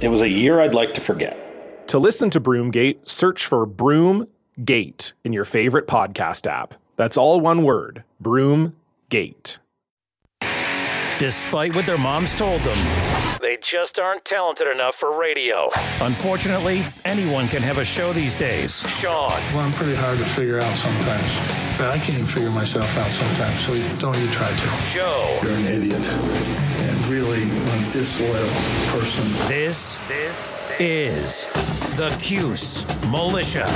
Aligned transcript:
It 0.00 0.08
was 0.08 0.20
a 0.20 0.28
year 0.28 0.60
I'd 0.60 0.74
like 0.74 0.92
to 0.94 1.00
forget. 1.00 1.88
To 1.88 1.98
listen 1.98 2.28
to 2.30 2.40
Broomgate, 2.40 3.08
search 3.08 3.46
for 3.46 3.66
Broomgate 3.66 5.12
in 5.24 5.32
your 5.32 5.44
favorite 5.44 5.86
podcast 5.86 6.46
app. 6.46 6.74
That's 6.96 7.16
all 7.16 7.40
one 7.40 7.62
word 7.62 8.04
Broomgate. 8.22 9.58
Despite 11.18 11.74
what 11.74 11.86
their 11.86 11.96
moms 11.96 12.34
told 12.34 12.60
them, 12.60 12.76
they 13.40 13.56
just 13.62 13.98
aren't 13.98 14.26
talented 14.26 14.68
enough 14.68 14.96
for 14.96 15.18
radio. 15.18 15.70
Unfortunately, 16.02 16.84
anyone 17.06 17.48
can 17.48 17.62
have 17.62 17.78
a 17.78 17.84
show 17.84 18.12
these 18.12 18.36
days. 18.36 18.80
Sean, 19.00 19.30
Well, 19.54 19.60
I'm 19.60 19.72
pretty 19.72 19.94
hard 19.94 20.18
to 20.18 20.26
figure 20.26 20.60
out 20.60 20.76
sometimes. 20.76 21.36
In 21.38 21.78
fact, 21.78 21.80
I 21.80 21.98
can't 21.98 22.10
even 22.10 22.26
figure 22.26 22.50
myself 22.50 22.98
out 22.98 23.10
sometimes, 23.10 23.60
so 23.60 23.72
don't 23.98 24.18
you 24.20 24.28
try 24.28 24.50
to. 24.50 24.92
Joe, 24.92 25.38
You're 25.42 25.52
an 25.52 25.66
idiot. 25.66 26.65
And 27.06 27.14
really 27.14 27.42
a 27.42 27.92
disloyal 27.92 28.48
person. 28.90 29.24
this, 29.48 29.98
this 30.08 30.80
is 30.80 31.46
the 31.96 32.16
Cuse 32.20 32.84
Militia. 33.10 33.66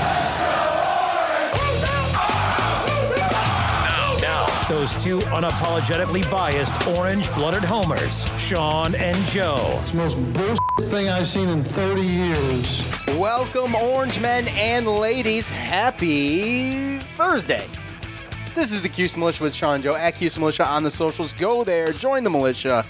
Now, 3.85 4.17
now, 4.21 4.47
those 4.69 4.93
two 5.05 5.19
unapologetically 5.19 6.29
biased 6.31 6.75
orange-blooded 6.89 7.63
homers, 7.63 8.27
Sean 8.41 8.95
and 8.97 9.17
Joe. 9.27 9.79
It's 9.83 9.93
the 9.93 9.99
most 9.99 10.17
bullshit 10.33 10.91
thing 10.91 11.09
I've 11.09 11.27
seen 11.27 11.49
in 11.49 11.63
30 11.63 12.03
years. 12.03 12.85
Welcome, 13.17 13.75
orange 13.77 14.19
men 14.21 14.49
and 14.55 14.87
ladies. 14.87 15.49
Happy 15.49 16.99
Thursday. 16.99 17.67
This 18.55 18.73
is 18.73 18.83
the 18.83 18.89
Cuse 18.89 19.17
Militia 19.17 19.45
with 19.45 19.55
Sean 19.55 19.77
and 19.77 19.85
Joe 19.85 19.95
at 19.95 20.17
Cuse 20.17 20.39
Militia 20.39 20.67
on 20.67 20.83
the 20.83 20.91
socials. 20.91 21.33
Go 21.33 21.63
there, 21.63 21.87
join 21.93 22.25
the 22.25 22.31
militia, 22.31 22.85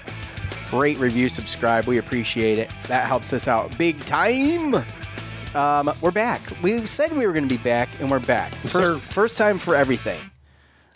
rate, 0.72 0.98
review, 0.98 1.28
subscribe. 1.28 1.86
We 1.86 1.98
appreciate 1.98 2.58
it. 2.58 2.70
That 2.88 3.06
helps 3.06 3.32
us 3.32 3.48
out 3.48 3.76
big 3.78 4.04
time. 4.04 4.84
Um, 5.54 5.90
we're 6.00 6.12
back. 6.12 6.40
We 6.62 6.86
said 6.86 7.12
we 7.12 7.26
were 7.26 7.32
going 7.32 7.48
to 7.48 7.54
be 7.54 7.62
back, 7.62 7.88
and 8.00 8.10
we're 8.10 8.20
back. 8.20 8.52
First, 8.54 9.02
first 9.02 9.38
time 9.38 9.58
for 9.58 9.74
everything. 9.74 10.20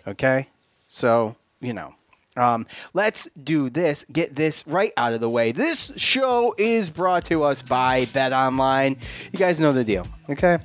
Okay, 0.06 0.48
so 0.86 1.36
you 1.60 1.72
know. 1.72 1.94
Um, 2.36 2.66
let's 2.94 3.28
do 3.30 3.70
this. 3.70 4.04
Get 4.10 4.34
this 4.34 4.66
right 4.66 4.90
out 4.96 5.12
of 5.12 5.20
the 5.20 5.30
way. 5.30 5.52
This 5.52 5.92
show 5.96 6.52
is 6.58 6.90
brought 6.90 7.26
to 7.26 7.44
us 7.44 7.62
by 7.62 8.06
Bet 8.06 8.32
Online. 8.32 8.96
You 9.32 9.38
guys 9.38 9.60
know 9.60 9.70
the 9.70 9.84
deal, 9.84 10.04
okay? 10.28 10.58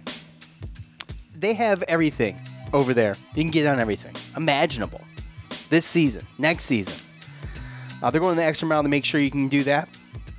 They 1.36 1.54
have 1.54 1.84
everything 1.84 2.42
over 2.74 2.96
there. 2.96 3.16
You 3.36 3.44
can 3.44 3.52
get 3.52 3.68
on 3.68 3.80
everything 3.80 4.16
imaginable 4.36 5.02
this 5.70 5.86
season, 5.86 6.26
next 6.40 6.66
season. 6.66 7.06
Uh, 8.02 8.10
they're 8.10 8.22
going 8.22 8.36
the 8.36 8.44
extra 8.44 8.68
mile 8.68 8.84
to 8.84 8.90
make 8.90 9.06
sure 9.06 9.20
you 9.20 9.32
can 9.32 9.48
do 9.48 9.64
that. 9.64 9.90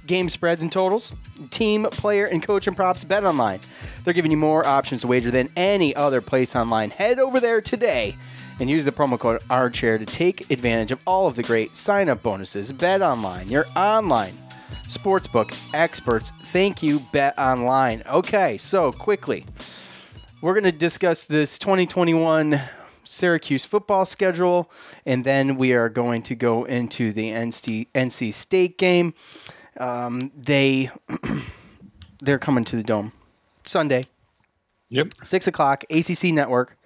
Game 0.07 0.29
spreads 0.29 0.63
and 0.63 0.73
totals, 0.73 1.13
team, 1.51 1.85
player, 1.85 2.25
and 2.25 2.43
coach 2.43 2.67
and 2.67 2.77
props. 2.77 3.05
Bet 3.05 3.25
online. 3.25 3.61
They're 4.05 4.15
giving 4.15 4.31
you 4.31 4.37
more 4.37 4.67
options 4.67 5.03
to 5.03 5.07
wager 5.07 5.31
than 5.31 5.51
any 5.57 5.95
other 5.95 6.21
place 6.21 6.57
online. 6.57 6.91
Head 6.91 7.19
over 7.19 7.39
there 7.39 7.61
today 7.61 8.17
and 8.59 8.69
use 8.69 8.85
the 8.85 8.93
promo 8.93 9.19
code 9.19 9.41
ARMCHAIR 9.43 9.99
to 9.99 10.07
take 10.07 10.51
advantage 10.51 10.93
of 10.93 11.01
all 11.07 11.27
of 11.27 11.37
the 11.37 11.43
great 11.43 11.75
sign 11.75 12.09
up 12.09 12.23
bonuses. 12.23 12.73
Bet 12.73 13.03
online, 13.03 13.49
your 13.49 13.67
online 13.77 14.35
sportsbook 14.85 15.57
experts. 15.73 16.33
Thank 16.47 16.83
you, 16.83 17.01
Bet 17.13 17.39
Online. 17.39 18.03
Okay, 18.07 18.57
so 18.59 18.93
quickly, 18.93 19.47
we're 20.41 20.55
going 20.55 20.65
to 20.65 20.73
discuss 20.73 21.25
this 21.25 21.59
2021 21.59 22.61
Syracuse 23.11 23.65
football 23.65 24.05
schedule, 24.07 24.71
and 25.05 25.25
then 25.25 25.57
we 25.57 25.73
are 25.73 25.89
going 25.89 26.23
to 26.23 26.35
go 26.35 26.65
into 26.65 27.13
the 27.13 27.31
NC, 27.31 27.89
NC 27.95 28.33
State 28.33 28.79
game. 28.79 29.15
Um, 29.79 30.31
they 30.37 30.91
they're 32.21 32.39
coming 32.39 32.65
to 32.65 32.77
the 32.77 32.83
dome 32.83 33.13
Sunday, 33.65 34.07
Yep. 34.91 35.09
six 35.25 35.47
o'clock, 35.47 35.85
ACC 35.91 36.25
Network. 36.33 36.77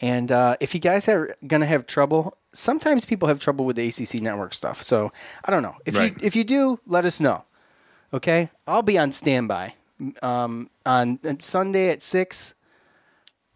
And 0.00 0.30
uh, 0.32 0.56
if 0.60 0.74
you 0.74 0.80
guys 0.80 1.08
are 1.08 1.36
gonna 1.46 1.66
have 1.66 1.86
trouble, 1.86 2.36
sometimes 2.52 3.04
people 3.04 3.28
have 3.28 3.38
trouble 3.40 3.64
with 3.64 3.76
the 3.76 3.86
ACC 3.88 4.20
Network 4.22 4.52
stuff. 4.54 4.82
So 4.82 5.12
I 5.44 5.50
don't 5.50 5.62
know 5.62 5.76
if 5.86 5.96
Right. 5.96 6.12
you 6.12 6.26
if 6.26 6.34
you 6.36 6.44
do, 6.44 6.80
let 6.86 7.04
us 7.04 7.20
know. 7.20 7.44
Okay, 8.12 8.50
I'll 8.66 8.82
be 8.82 8.98
on 8.98 9.12
standby 9.12 9.74
um, 10.22 10.68
on 10.84 11.18
on 11.24 11.40
Sunday 11.40 11.90
at 11.90 12.02
six. 12.02 12.54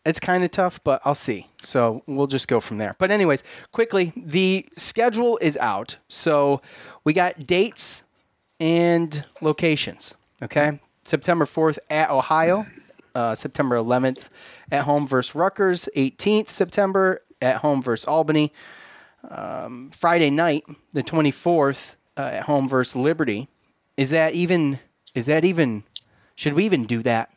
It's 0.08 0.20
kind 0.20 0.42
of 0.42 0.50
tough, 0.50 0.82
but 0.84 1.02
I'll 1.04 1.14
see. 1.14 1.48
So 1.60 2.02
we'll 2.06 2.28
just 2.28 2.48
go 2.48 2.60
from 2.60 2.78
there. 2.78 2.96
But 2.96 3.10
anyways, 3.10 3.44
quickly, 3.72 4.14
the 4.16 4.66
schedule 4.74 5.38
is 5.42 5.58
out. 5.58 5.96
So 6.08 6.62
we 7.04 7.12
got 7.12 7.46
dates 7.46 8.04
and 8.58 9.22
locations. 9.42 10.14
Okay, 10.42 10.80
September 11.04 11.44
fourth 11.44 11.78
at 11.90 12.10
Ohio, 12.10 12.64
uh, 13.14 13.34
September 13.34 13.76
11th 13.76 14.30
at 14.72 14.84
home 14.84 15.06
versus 15.06 15.34
Rutgers, 15.34 15.90
18th 15.94 16.48
September 16.48 17.20
at 17.42 17.58
home 17.58 17.82
versus 17.82 18.06
Albany, 18.06 18.50
um, 19.28 19.90
Friday 19.90 20.30
night 20.30 20.64
the 20.92 21.02
24th 21.02 21.96
uh, 22.16 22.22
at 22.22 22.44
home 22.44 22.66
versus 22.66 22.96
Liberty. 22.96 23.48
Is 23.98 24.08
that 24.08 24.32
even? 24.32 24.78
Is 25.14 25.26
that 25.26 25.44
even? 25.44 25.84
Should 26.34 26.54
we 26.54 26.64
even 26.64 26.86
do 26.86 27.02
that? 27.02 27.30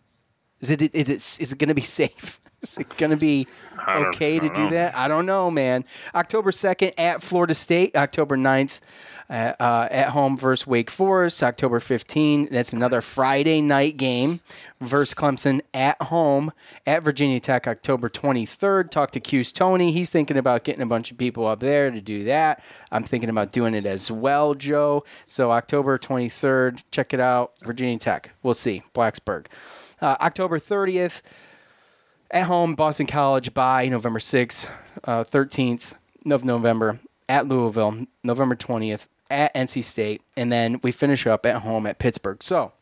Is 0.62 0.70
it 0.70 0.82
is 0.96 1.10
it 1.10 1.42
is 1.42 1.52
it 1.52 1.60
going 1.60 1.68
to 1.68 1.74
be 1.74 1.82
safe? 2.02 2.40
Is 2.64 2.78
it 2.78 2.96
going 2.98 3.12
to 3.12 3.18
be 3.18 3.48
okay 3.88 4.40
to 4.40 4.48
don't 4.48 4.58
know. 4.58 4.70
that? 4.70 4.96
I 4.96 5.08
don't 5.08 5.26
know, 5.26 5.50
man. 5.50 5.84
October 6.14 6.52
2nd 6.52 6.94
at 6.98 7.24
Florida 7.24 7.56
State, 7.56 7.96
October 7.96 8.38
9th 8.38 8.82
uh, 9.32 9.54
uh, 9.60 9.88
at 9.90 10.10
home 10.10 10.38
versus 10.38 10.68
Wake 10.68 10.92
Forest, 10.92 11.42
October 11.42 11.80
15th. 11.80 12.50
That's 12.50 12.74
another 12.74 13.02
Friday 13.02 13.62
night 13.62 13.98
game 13.98 14.42
versus 14.80 15.16
Clemson 15.16 15.62
at 15.74 16.00
home 16.04 16.52
at 16.86 17.02
Virginia 17.02 17.40
Tech, 17.40 17.68
October 17.68 18.10
23rd. 18.10 18.92
Talk 18.92 19.12
to 19.12 19.20
Q's 19.20 19.52
Tony. 19.52 19.92
He's 19.92 20.10
thinking 20.10 20.38
about 20.38 20.64
getting 20.64 20.82
a 20.82 20.86
bunch 20.86 21.12
of 21.12 21.18
people 21.18 21.48
up 21.48 21.62
there 21.62 21.90
to 21.90 22.02
do 22.02 22.26
that. 22.26 22.62
I'm 22.92 23.06
thinking 23.06 23.30
about 23.30 23.52
doing 23.52 23.74
it 23.74 23.86
as 23.86 24.12
well, 24.12 24.54
Joe. 24.54 25.04
So 25.26 25.52
October 25.52 25.98
23rd, 25.98 26.84
check 26.92 27.14
it 27.14 27.20
out. 27.20 27.54
Virginia 27.64 27.98
Tech. 27.98 28.32
We'll 28.44 28.54
see. 28.54 28.84
Blacksburg. 28.94 29.48
Uh, 30.02 30.18
October 30.20 30.60
30th 30.60 31.22
at 32.32 32.46
home, 32.46 32.76
Boston 32.76 33.08
College 33.08 33.54
by 33.54 33.88
November 33.88 34.20
6th, 34.20 34.70
uh, 35.04 35.24
13th 35.24 35.96
of 36.30 36.44
November 36.46 37.00
at 37.28 37.48
Louisville, 37.48 38.06
November 38.24 38.56
20th 38.56 39.08
at 39.30 39.54
NC 39.54 39.84
State, 39.84 40.22
and 40.36 40.52
then 40.52 40.80
we 40.84 40.92
finish 40.92 41.26
up 41.26 41.46
at 41.46 41.62
home 41.62 41.86
at 41.88 42.00
Pittsburgh. 42.00 42.44
So 42.44 42.74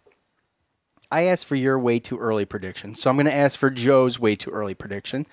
I 1.11 1.23
asked 1.23 1.45
for 1.45 1.55
your 1.55 1.77
way 1.79 1.99
too 1.99 2.17
early 2.17 2.45
prediction. 2.45 2.95
So 2.95 3.09
I'm 3.09 3.15
going 3.15 3.25
to 3.25 3.33
ask 3.33 3.57
for 3.57 3.69
Joe's 3.69 4.19
way 4.19 4.35
too 4.35 4.51
early 4.51 4.73
prediction. 4.73 5.25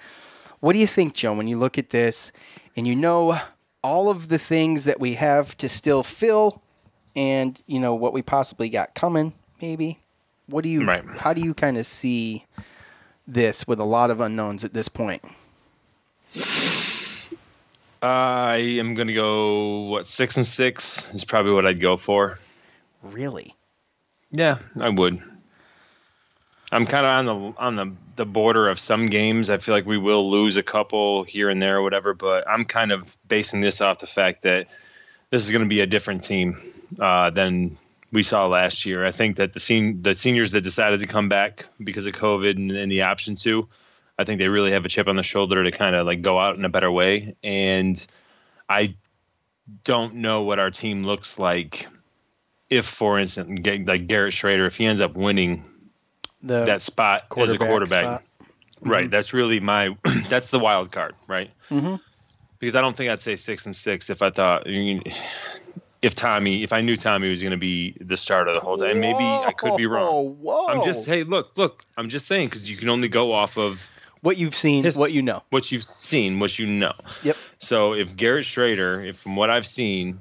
What 0.61 0.73
do 0.73 0.79
you 0.79 0.87
think, 0.87 1.15
Joe, 1.15 1.35
when 1.35 1.49
you 1.49 1.59
look 1.59 1.79
at 1.79 1.91
this 1.91 2.33
and 2.77 2.87
you 2.87 2.95
know 2.97 3.39
all 3.83 4.09
of 4.09 4.29
the 4.29 4.39
things 4.39 4.85
that 4.85 4.99
we 5.01 5.15
have 5.15 5.57
to 5.59 5.69
still 5.69 6.03
fill 6.03 6.63
and, 7.15 7.63
you 7.67 7.79
know, 7.79 7.95
what 7.95 8.13
we 8.13 8.21
possibly 8.23 8.69
got 8.69 8.95
coming, 8.95 9.33
maybe? 9.61 9.99
What 10.47 10.65
do 10.65 10.71
you, 10.71 10.85
Right. 10.87 11.05
how 11.19 11.33
do 11.33 11.41
you 11.41 11.55
kind 11.55 11.77
of 11.79 11.87
see 11.87 12.45
this 13.27 13.67
with 13.67 13.81
a 13.81 13.85
lot 13.85 14.11
of 14.11 14.21
unknowns 14.21 14.65
at 14.65 14.73
this 14.73 14.89
point? 14.89 15.23
I 18.03 18.57
am 18.79 18.95
gonna 18.95 19.15
go 19.15 19.83
what 19.83 20.07
six 20.07 20.37
and 20.37 20.47
six 20.47 21.13
is 21.15 21.25
probably 21.25 21.53
what 21.53 21.67
I'd 21.67 21.81
go 21.81 21.97
for. 21.97 22.39
Really? 23.03 23.55
Yeah, 24.31 24.59
I 24.81 24.91
would. 24.91 25.23
I'm 26.73 26.85
kind 26.85 27.07
of 27.07 27.13
on 27.13 27.27
the 27.27 27.59
on 27.59 27.77
the 27.77 27.93
the 28.17 28.27
border 28.27 28.69
of 28.69 28.79
some 28.79 29.07
games. 29.07 29.51
I 29.51 29.59
feel 29.59 29.75
like 29.75 29.87
we 29.87 29.99
will 29.99 30.31
lose 30.31 30.57
a 30.57 30.63
couple 30.63 31.23
here 31.23 31.49
and 31.49 31.61
there 31.63 31.79
or 31.79 31.83
whatever, 31.83 32.15
but 32.15 32.49
I'm 32.49 32.65
kind 32.65 32.93
of 32.93 33.17
basing 33.27 33.61
this 33.61 33.81
off 33.81 33.99
the 33.99 34.07
fact 34.07 34.43
that 34.43 34.67
this 35.31 35.45
is 35.45 35.51
going 35.51 35.63
to 35.63 35.69
be 35.69 35.81
a 35.81 35.87
different 35.87 36.25
team 36.25 36.61
uh, 37.01 37.31
than 37.31 37.77
we 38.17 38.23
saw 38.23 38.47
last 38.47 38.87
year. 38.87 39.05
I 39.05 39.13
think 39.13 39.37
that 39.37 39.53
the 39.53 39.61
sen- 39.61 40.01
the 40.01 40.15
seniors 40.15 40.53
that 40.53 40.63
decided 40.63 41.01
to 41.01 41.07
come 41.07 41.29
back 41.29 41.67
because 41.79 42.07
of 42.07 42.15
COVID 42.15 42.57
and, 42.57 42.73
and 42.73 42.91
the 42.91 43.03
option 43.03 43.35
to, 43.37 43.69
I 44.19 44.25
think 44.25 44.39
they 44.39 44.49
really 44.49 44.73
have 44.73 44.87
a 44.87 44.89
chip 44.89 45.07
on 45.07 45.17
the 45.17 45.23
shoulder 45.23 45.63
to 45.63 45.71
kind 45.71 45.95
of 45.95 46.07
like 46.07 46.23
go 46.23 46.39
out 46.41 46.57
in 46.57 46.65
a 46.65 46.71
better 46.71 46.91
way. 46.91 47.37
And 47.45 48.05
I 48.67 48.95
don't 49.85 50.15
know 50.15 50.43
what 50.45 50.59
our 50.59 50.71
team 50.71 51.05
looks 51.05 51.39
like 51.39 51.89
if, 52.71 52.87
for 52.87 53.19
instance, 53.19 53.61
like 53.87 54.07
Garrett 54.07 54.33
Shrader, 54.33 54.67
if 54.67 54.77
he 54.77 54.87
ends 54.87 55.03
up 55.03 55.15
winning 55.15 55.67
The 56.43 56.65
that 56.65 56.81
spot 56.83 57.25
as 57.37 57.53
a 57.53 57.59
quarterback. 57.59 58.05
spot. 58.05 58.23
Right. 58.81 59.11
That's 59.11 59.35
really 59.35 59.61
my 59.61 59.95
that's 60.31 60.49
the 60.49 60.59
wild 60.59 60.91
card, 60.91 61.15
right? 61.27 61.51
Mm-hmm. 61.69 61.97
Because 62.61 62.77
I 62.77 62.81
don't 62.81 62.97
think 62.97 63.11
I'd 63.11 63.21
say 63.21 63.37
six 63.37 63.67
and 63.67 63.77
six 63.77 64.09
if 64.09 64.23
I 64.23 64.31
thought 64.31 64.67
I 64.67 64.71
mean, 64.71 65.03
if 66.07 66.15
Tommy 66.15 66.63
if 66.63 66.73
I 66.73 66.81
knew 66.81 66.97
Tommy 66.97 67.29
was 67.29 67.43
going 67.43 67.51
to 67.51 67.57
be 67.59 67.97
the 68.01 68.17
starter 68.17 68.53
the 68.53 68.61
whole 68.61 68.79
time. 68.79 69.01
Maybe 69.01 69.25
I 69.25 69.53
could 69.57 69.77
be 69.77 69.87
wrong. 69.87 70.37
Whoa! 70.41 70.69
I'm 70.69 70.85
just 70.85 71.05
hey 71.07 71.25
look 71.25 71.53
look 71.57 71.85
I'm 71.99 72.09
just 72.09 72.27
saying 72.27 72.49
because 72.49 72.69
you 72.71 72.77
can 72.77 72.89
only 72.89 73.09
go 73.09 73.33
off 73.33 73.59
of 73.59 73.91
what 74.23 74.39
you've 74.39 74.55
seen, 74.55 74.85
His- 74.85 74.97
what 74.97 75.13
you 75.13 75.23
know. 75.23 75.43
what 75.51 75.71
you've 75.71 75.85
seen, 75.85 76.39
what 76.41 76.59
you 76.59 76.67
know. 76.67 76.95
Yep. 77.23 77.37
So 77.59 77.93
if 77.93 78.17
Garrett 78.17 78.45
Shrader, 78.45 79.07
if 79.07 79.17
from 79.19 79.37
what 79.37 79.51
I've 79.51 79.67
seen, 79.67 80.21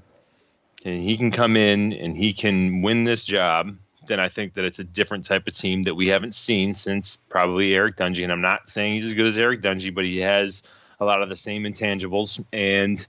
and 0.83 1.01
he 1.03 1.17
can 1.17 1.31
come 1.31 1.55
in 1.55 1.93
and 1.93 2.15
he 2.17 2.33
can 2.33 2.81
win 2.81 3.03
this 3.03 3.25
job, 3.25 3.77
then 4.07 4.19
I 4.19 4.29
think 4.29 4.53
that 4.53 4.65
it's 4.65 4.79
a 4.79 4.83
different 4.83 5.25
type 5.25 5.47
of 5.47 5.55
team 5.55 5.83
that 5.83 5.95
we 5.95 6.09
haven't 6.09 6.33
seen 6.33 6.73
since 6.73 7.17
probably 7.29 7.73
Eric 7.73 7.95
Dungey. 7.95 8.23
And 8.23 8.31
I'm 8.31 8.41
not 8.41 8.69
saying 8.69 8.93
he's 8.95 9.07
as 9.07 9.13
good 9.13 9.25
as 9.27 9.37
Eric 9.39 9.61
Dungey, 9.61 9.93
but 9.93 10.03
he 10.05 10.17
has 10.19 10.63
a 10.99 11.05
lot 11.05 11.21
of 11.23 11.29
the 11.29 11.35
same 11.35 11.63
intangibles. 11.63 12.43
And 12.53 13.05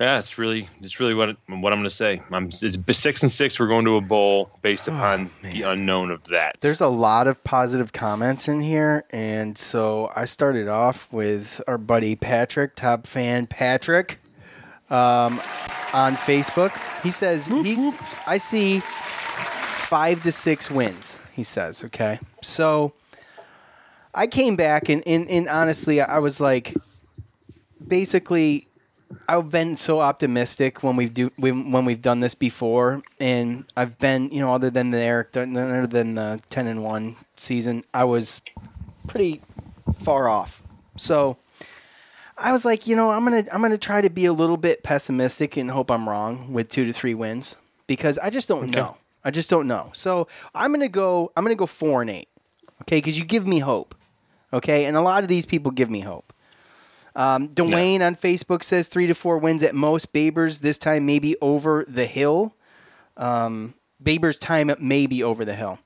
yeah, 0.00 0.18
it's 0.18 0.38
really 0.38 0.68
it's 0.80 1.00
really 1.00 1.14
what 1.14 1.36
what 1.48 1.72
I'm 1.72 1.78
going 1.78 1.82
to 1.82 1.90
say. 1.90 2.22
I'm 2.30 2.46
it's 2.46 2.78
six 2.92 3.22
and 3.22 3.32
six. 3.32 3.58
We're 3.58 3.66
going 3.66 3.84
to 3.86 3.96
a 3.96 4.00
bowl 4.00 4.50
based 4.62 4.86
upon 4.86 5.28
the 5.42 5.62
unknown 5.62 6.12
of 6.12 6.22
that. 6.24 6.52
Oh, 6.54 6.58
There's 6.60 6.80
a 6.80 6.88
lot 6.88 7.26
of 7.26 7.42
positive 7.42 7.92
comments 7.92 8.46
in 8.46 8.60
here, 8.60 9.04
and 9.10 9.58
so 9.58 10.12
I 10.14 10.24
started 10.24 10.68
off 10.68 11.12
with 11.12 11.60
our 11.66 11.78
buddy 11.78 12.14
Patrick, 12.14 12.76
top 12.76 13.08
fan 13.08 13.48
Patrick, 13.48 14.20
um, 14.88 15.40
on 15.92 16.14
Facebook. 16.14 16.70
He 17.02 17.10
says 17.10 17.48
he's 17.48 17.98
I 18.24 18.38
see 18.38 18.80
five 18.80 20.22
to 20.22 20.30
six 20.30 20.70
wins. 20.70 21.20
He 21.32 21.42
says, 21.42 21.82
okay, 21.84 22.20
so 22.40 22.92
I 24.14 24.28
came 24.28 24.54
back 24.54 24.88
and 24.88 25.02
and, 25.08 25.28
and 25.28 25.48
honestly, 25.48 26.00
I 26.00 26.18
was 26.20 26.40
like, 26.40 26.72
basically. 27.84 28.67
I've 29.28 29.50
been 29.50 29.76
so 29.76 30.00
optimistic 30.00 30.82
when 30.82 30.96
we've 30.96 31.12
do 31.12 31.30
when, 31.36 31.72
when 31.72 31.84
we've 31.84 32.02
done 32.02 32.20
this 32.20 32.34
before, 32.34 33.02
and 33.20 33.64
I've 33.76 33.98
been 33.98 34.30
you 34.30 34.40
know 34.40 34.52
other 34.52 34.70
than 34.70 34.90
the 34.90 34.98
Eric 34.98 35.36
other 35.36 35.86
than 35.86 36.14
the 36.14 36.40
ten 36.48 36.66
and 36.66 36.82
one 36.82 37.16
season, 37.36 37.82
I 37.94 38.04
was 38.04 38.40
pretty 39.06 39.40
far 39.96 40.28
off. 40.28 40.62
So 40.96 41.38
I 42.36 42.52
was 42.52 42.64
like, 42.64 42.86
you 42.86 42.96
know, 42.96 43.10
I'm 43.10 43.24
gonna 43.24 43.44
I'm 43.52 43.62
gonna 43.62 43.78
try 43.78 44.00
to 44.00 44.10
be 44.10 44.26
a 44.26 44.32
little 44.32 44.56
bit 44.56 44.82
pessimistic 44.82 45.56
and 45.56 45.70
hope 45.70 45.90
I'm 45.90 46.08
wrong 46.08 46.52
with 46.52 46.68
two 46.68 46.84
to 46.84 46.92
three 46.92 47.14
wins 47.14 47.56
because 47.86 48.18
I 48.18 48.30
just 48.30 48.46
don't 48.48 48.70
know. 48.70 48.96
I 49.24 49.30
just 49.30 49.50
don't 49.50 49.66
know. 49.66 49.90
So 49.94 50.28
I'm 50.54 50.72
gonna 50.72 50.88
go 50.88 51.32
I'm 51.36 51.44
gonna 51.44 51.54
go 51.54 51.66
four 51.66 52.00
and 52.02 52.10
eight. 52.10 52.28
Okay, 52.82 52.98
because 52.98 53.18
you 53.18 53.24
give 53.24 53.46
me 53.46 53.58
hope. 53.58 53.94
Okay, 54.52 54.84
and 54.84 54.96
a 54.96 55.00
lot 55.00 55.22
of 55.22 55.28
these 55.28 55.44
people 55.46 55.72
give 55.72 55.90
me 55.90 56.00
hope. 56.00 56.32
Um, 57.18 57.48
Dwayne 57.48 58.00
on 58.00 58.14
Facebook 58.16 58.62
says 58.62 58.86
three 58.86 59.08
to 59.08 59.14
four 59.14 59.38
wins 59.38 59.62
at 59.62 59.74
most. 59.74 60.12
Babers 60.14 60.60
this 60.60 60.78
time 60.78 61.04
maybe 61.04 61.36
over 61.40 61.84
the 61.86 62.06
hill. 62.06 62.54
Um, 63.16 63.74
Babers 64.02 64.38
time 64.38 64.70
maybe 64.78 65.22
over 65.22 65.44
the 65.44 65.54
hill. 65.54 65.78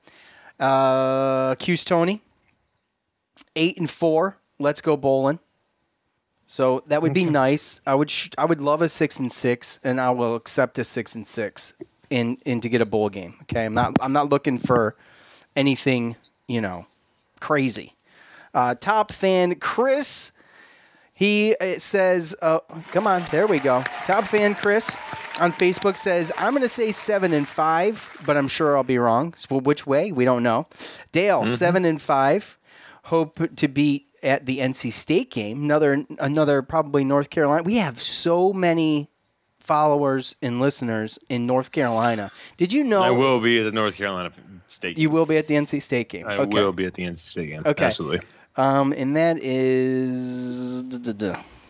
Uh, 0.59 1.55
Q's 1.55 1.83
Tony 1.83 2.21
eight 3.55 3.77
and 3.77 3.89
four. 3.89 4.37
Let's 4.59 4.81
go 4.81 4.97
bowling. 4.97 5.39
So 6.45 6.83
that 6.87 7.01
would 7.01 7.13
be 7.13 7.25
nice. 7.25 7.81
I 7.87 7.95
would 7.95 8.09
sh- 8.09 8.29
I 8.37 8.45
would 8.45 8.61
love 8.61 8.81
a 8.81 8.89
six 8.89 9.19
and 9.19 9.31
six, 9.31 9.79
and 9.83 9.99
I 9.99 10.11
will 10.11 10.35
accept 10.35 10.77
a 10.77 10.83
six 10.83 11.15
and 11.15 11.25
six 11.25 11.73
in 12.09 12.37
in 12.45 12.61
to 12.61 12.69
get 12.69 12.81
a 12.81 12.85
bowl 12.85 13.09
game. 13.09 13.35
Okay, 13.43 13.65
I'm 13.65 13.73
not 13.73 13.97
I'm 14.01 14.13
not 14.13 14.29
looking 14.29 14.57
for 14.57 14.95
anything 15.55 16.15
you 16.47 16.61
know 16.61 16.85
crazy. 17.39 17.95
Uh, 18.53 18.75
top 18.75 19.11
fan 19.11 19.55
Chris. 19.55 20.31
He 21.23 21.55
uh, 21.61 21.79
says, 21.79 22.35
uh, 22.41 22.59
"Come 22.91 23.07
on, 23.07 23.23
there 23.31 23.47
we 23.47 23.59
go." 23.59 23.81
Top 24.03 24.25
fan 24.25 24.55
Chris 24.55 24.97
on 25.39 25.53
Facebook 25.53 25.95
says, 25.95 26.33
"I'm 26.37 26.51
going 26.51 26.63
to 26.63 26.67
say 26.67 26.91
seven 26.91 27.31
and 27.31 27.47
five, 27.47 28.21
but 28.25 28.35
I'm 28.35 28.49
sure 28.49 28.75
I'll 28.75 28.83
be 28.83 28.97
wrong. 28.97 29.33
Well, 29.49 29.61
which 29.61 29.87
way? 29.87 30.11
We 30.11 30.25
don't 30.25 30.43
know." 30.43 30.67
Dale, 31.13 31.47
seven 31.47 31.85
and 31.85 32.01
five. 32.01 32.57
Hope 33.03 33.39
to 33.55 33.67
beat 33.69 34.09
at 34.21 34.45
the 34.45 34.59
NC 34.59 34.91
State 34.91 35.31
game. 35.31 35.63
Another, 35.63 36.05
another 36.19 36.61
probably 36.61 37.05
North 37.05 37.29
Carolina. 37.29 37.63
We 37.63 37.75
have 37.75 38.01
so 38.01 38.51
many 38.51 39.09
followers 39.59 40.35
and 40.41 40.59
listeners 40.59 41.19
in 41.29 41.45
North 41.45 41.71
Carolina. 41.71 42.31
Did 42.57 42.73
you 42.73 42.83
know 42.83 43.01
I 43.01 43.11
will 43.11 43.39
be 43.39 43.59
at 43.59 43.63
the 43.63 43.71
North 43.71 43.95
Carolina 43.95 44.33
State. 44.67 44.97
you 44.97 45.09
will 45.09 45.25
be 45.25 45.37
at 45.37 45.47
the 45.47 45.55
NC 45.55 45.81
State 45.81 46.09
game? 46.09 46.27
I 46.27 46.35
okay. 46.35 46.61
will 46.61 46.73
be 46.73 46.85
at 46.85 46.95
the 46.95 47.03
NC 47.03 47.15
State 47.15 47.47
game. 47.47 47.63
Okay. 47.65 47.85
Absolutely. 47.85 48.19
Um, 48.55 48.93
and 48.95 49.15
that 49.15 49.39
is 49.41 50.92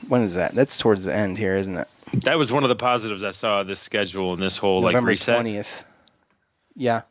when 0.07 0.21
is 0.21 0.35
that? 0.35 0.53
That's 0.53 0.77
towards 0.77 1.05
the 1.05 1.13
end 1.13 1.37
here, 1.37 1.55
isn't 1.55 1.77
it? 1.77 1.87
That 2.13 2.37
was 2.37 2.51
one 2.51 2.63
of 2.63 2.69
the 2.69 2.75
positives 2.75 3.23
I 3.23 3.31
saw 3.31 3.63
this 3.63 3.79
schedule 3.79 4.33
and 4.33 4.41
this 4.41 4.57
whole 4.57 4.81
like 4.81 4.99
reset. 5.01 5.35
twentieth. 5.35 5.85
Yeah. 6.75 7.01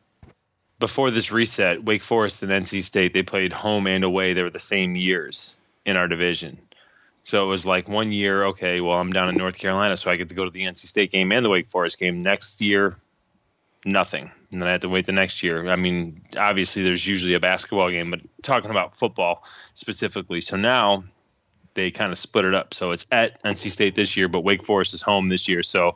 Before 0.79 1.11
this 1.11 1.31
reset, 1.31 1.83
Wake 1.83 2.03
Forest 2.03 2.43
and 2.43 2.51
NC 2.51 2.83
State 2.83 3.13
they 3.13 3.23
played 3.23 3.53
home 3.53 3.87
and 3.87 4.03
away. 4.03 4.33
They 4.33 4.43
were 4.43 4.49
the 4.49 4.59
same 4.59 4.95
years 4.95 5.57
in 5.85 5.97
our 5.97 6.07
division. 6.07 6.57
So 7.23 7.45
it 7.45 7.47
was 7.47 7.65
like 7.65 7.87
one 7.87 8.11
year, 8.11 8.45
okay, 8.47 8.81
well 8.81 8.97
I'm 8.97 9.11
down 9.11 9.29
in 9.29 9.35
North 9.35 9.57
Carolina, 9.57 9.97
so 9.97 10.11
I 10.11 10.15
get 10.15 10.29
to 10.29 10.35
go 10.35 10.45
to 10.45 10.51
the 10.51 10.63
NC 10.63 10.87
State 10.87 11.11
game 11.11 11.31
and 11.31 11.43
the 11.43 11.49
Wake 11.49 11.69
Forest 11.69 11.99
game. 11.99 12.19
Next 12.19 12.61
year, 12.61 12.97
nothing. 13.85 14.31
And 14.51 14.61
then 14.61 14.69
I 14.69 14.73
have 14.73 14.81
to 14.81 14.89
wait 14.89 15.05
the 15.05 15.11
next 15.11 15.43
year. 15.43 15.67
I 15.69 15.75
mean, 15.75 16.21
obviously 16.37 16.83
there's 16.83 17.05
usually 17.05 17.33
a 17.33 17.39
basketball 17.39 17.89
game, 17.89 18.11
but 18.11 18.21
talking 18.41 18.71
about 18.71 18.95
football 18.95 19.43
specifically. 19.73 20.41
So 20.41 20.57
now 20.57 21.03
they 21.73 21.91
kind 21.91 22.11
of 22.11 22.17
split 22.17 22.45
it 22.45 22.53
up. 22.53 22.73
So 22.73 22.91
it's 22.91 23.05
at 23.11 23.41
NC 23.43 23.71
State 23.71 23.95
this 23.95 24.15
year, 24.17 24.27
but 24.27 24.41
Wake 24.41 24.65
Forest 24.65 24.93
is 24.93 25.01
home 25.01 25.27
this 25.27 25.47
year. 25.47 25.63
So, 25.63 25.95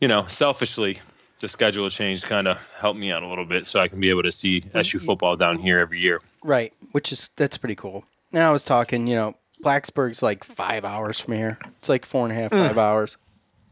you 0.00 0.08
know, 0.08 0.26
selfishly, 0.28 1.00
the 1.40 1.48
schedule 1.48 1.88
change 1.90 2.22
kind 2.22 2.48
of 2.48 2.58
helped 2.78 2.98
me 2.98 3.12
out 3.12 3.22
a 3.22 3.28
little 3.28 3.44
bit 3.44 3.66
so 3.66 3.80
I 3.80 3.88
can 3.88 4.00
be 4.00 4.10
able 4.10 4.22
to 4.22 4.32
see 4.32 4.64
SU 4.74 4.98
football 4.98 5.36
down 5.36 5.58
here 5.58 5.78
every 5.78 6.00
year. 6.00 6.20
Right. 6.42 6.72
Which 6.92 7.12
is 7.12 7.30
that's 7.36 7.58
pretty 7.58 7.74
cool. 7.74 8.04
Now 8.32 8.50
I 8.50 8.52
was 8.52 8.64
talking, 8.64 9.06
you 9.06 9.14
know, 9.14 9.34
Blacksburg's 9.62 10.22
like 10.22 10.44
five 10.44 10.84
hours 10.84 11.20
from 11.20 11.34
here. 11.34 11.58
It's 11.78 11.88
like 11.88 12.04
four 12.04 12.24
and 12.24 12.32
a 12.32 12.34
half, 12.34 12.50
mm. 12.50 12.66
five 12.66 12.78
hours. 12.78 13.16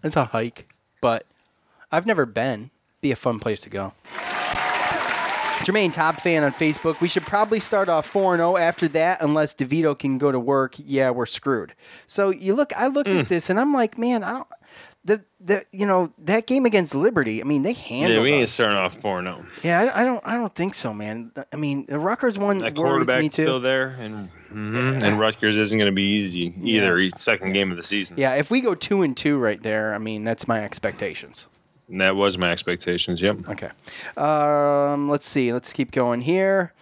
It's 0.02 0.16
a 0.16 0.26
hike, 0.26 0.68
but 1.00 1.24
I've 1.90 2.06
never 2.06 2.26
been. 2.26 2.70
Be 3.00 3.12
a 3.12 3.16
fun 3.16 3.38
place 3.38 3.60
to 3.62 3.70
go. 3.70 3.92
Jermaine, 5.64 5.92
top 5.92 6.16
fan 6.20 6.42
on 6.44 6.52
Facebook. 6.52 7.00
We 7.00 7.08
should 7.08 7.24
probably 7.24 7.60
start 7.60 7.88
off 7.88 8.06
4 8.06 8.36
0 8.36 8.56
after 8.56 8.86
that, 8.88 9.22
unless 9.22 9.54
DeVito 9.54 9.98
can 9.98 10.18
go 10.18 10.30
to 10.30 10.38
work. 10.38 10.74
Yeah, 10.78 11.10
we're 11.10 11.26
screwed. 11.26 11.74
So 12.06 12.30
you 12.30 12.54
look, 12.54 12.72
I 12.76 12.86
looked 12.88 13.08
at 13.10 13.28
this 13.28 13.50
and 13.50 13.58
I'm 13.58 13.72
like, 13.72 13.98
man, 13.98 14.22
I 14.24 14.32
don't. 14.32 14.48
The, 15.06 15.22
the 15.38 15.64
you 15.70 15.84
know 15.84 16.14
that 16.20 16.46
game 16.46 16.64
against 16.64 16.94
Liberty. 16.94 17.42
I 17.42 17.44
mean 17.44 17.62
they 17.62 17.74
handled 17.74 18.12
Yeah, 18.16 18.22
we 18.22 18.32
ain't 18.32 18.44
us. 18.44 18.50
starting 18.52 18.78
off 18.78 18.96
4 19.02 19.20
0. 19.22 19.44
Yeah, 19.62 19.92
I, 19.94 20.00
I 20.00 20.04
don't 20.06 20.26
I 20.26 20.34
don't 20.36 20.54
think 20.54 20.72
so, 20.74 20.94
man. 20.94 21.30
I 21.52 21.56
mean 21.56 21.84
the 21.84 21.98
Rutgers 21.98 22.38
one 22.38 22.58
That 22.60 22.74
quarterback's 22.74 23.36
too. 23.36 23.42
still 23.42 23.60
there, 23.60 23.88
and 24.00 24.30
mhm, 24.50 25.02
and 25.02 25.20
Rutgers 25.20 25.58
isn't 25.58 25.76
going 25.78 25.90
to 25.90 25.94
be 25.94 26.04
easy 26.14 26.54
either. 26.62 27.10
Second 27.16 27.52
game 27.52 27.70
of 27.70 27.76
the 27.76 27.82
season. 27.82 28.16
Yeah, 28.18 28.36
if 28.36 28.50
we 28.50 28.62
go 28.62 28.74
two 28.74 29.02
and 29.02 29.14
two 29.14 29.36
right 29.36 29.62
there, 29.62 29.94
I 29.94 29.98
mean 29.98 30.24
that's 30.24 30.48
my 30.48 30.58
expectations. 30.60 31.48
That 31.90 32.16
was 32.16 32.38
my 32.38 32.50
expectations. 32.50 33.20
Yep. 33.20 33.48
Okay. 33.50 33.70
Um, 34.16 35.08
let's 35.08 35.26
see. 35.26 35.52
Let's 35.52 35.72
keep 35.72 35.90
going 35.90 36.22
here. 36.22 36.72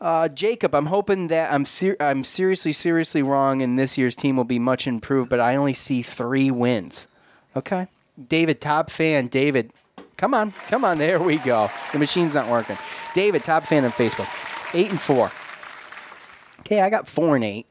Uh, 0.00 0.28
Jacob, 0.28 0.74
I'm 0.74 0.86
hoping 0.86 1.28
that 1.28 1.52
I'm 1.52 1.64
ser- 1.64 1.96
I'm 2.00 2.24
seriously, 2.24 2.72
seriously 2.72 3.22
wrong, 3.22 3.62
and 3.62 3.78
this 3.78 3.96
year's 3.96 4.16
team 4.16 4.36
will 4.36 4.44
be 4.44 4.58
much 4.58 4.86
improved. 4.86 5.30
But 5.30 5.40
I 5.40 5.56
only 5.56 5.74
see 5.74 6.02
three 6.02 6.50
wins. 6.50 7.08
Okay. 7.56 7.86
David, 8.28 8.60
top 8.60 8.90
fan. 8.90 9.28
David, 9.28 9.72
come 10.16 10.34
on, 10.34 10.52
come 10.68 10.84
on. 10.84 10.98
There 10.98 11.20
we 11.20 11.38
go. 11.38 11.70
The 11.92 11.98
machine's 11.98 12.34
not 12.34 12.48
working. 12.48 12.76
David, 13.14 13.44
top 13.44 13.64
fan 13.64 13.84
on 13.84 13.90
Facebook. 13.92 14.28
Eight 14.74 14.90
and 14.90 15.00
four. 15.00 15.30
Okay, 16.60 16.80
I 16.80 16.90
got 16.90 17.08
four 17.08 17.34
and 17.34 17.44
eight. 17.44 17.66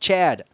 Chad, 0.00 0.44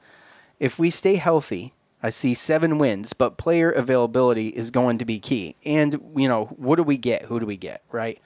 if 0.58 0.78
we 0.78 0.90
stay 0.90 1.16
healthy, 1.16 1.74
I 2.02 2.08
see 2.10 2.34
seven 2.34 2.78
wins, 2.78 3.12
but 3.12 3.36
player 3.36 3.70
availability 3.70 4.48
is 4.48 4.70
going 4.70 4.98
to 4.98 5.04
be 5.04 5.18
key. 5.20 5.56
And, 5.66 6.00
you 6.16 6.28
know, 6.28 6.46
what 6.56 6.76
do 6.76 6.82
we 6.82 6.96
get? 6.96 7.26
Who 7.26 7.38
do 7.40 7.46
we 7.46 7.56
get, 7.56 7.82
right? 7.90 8.18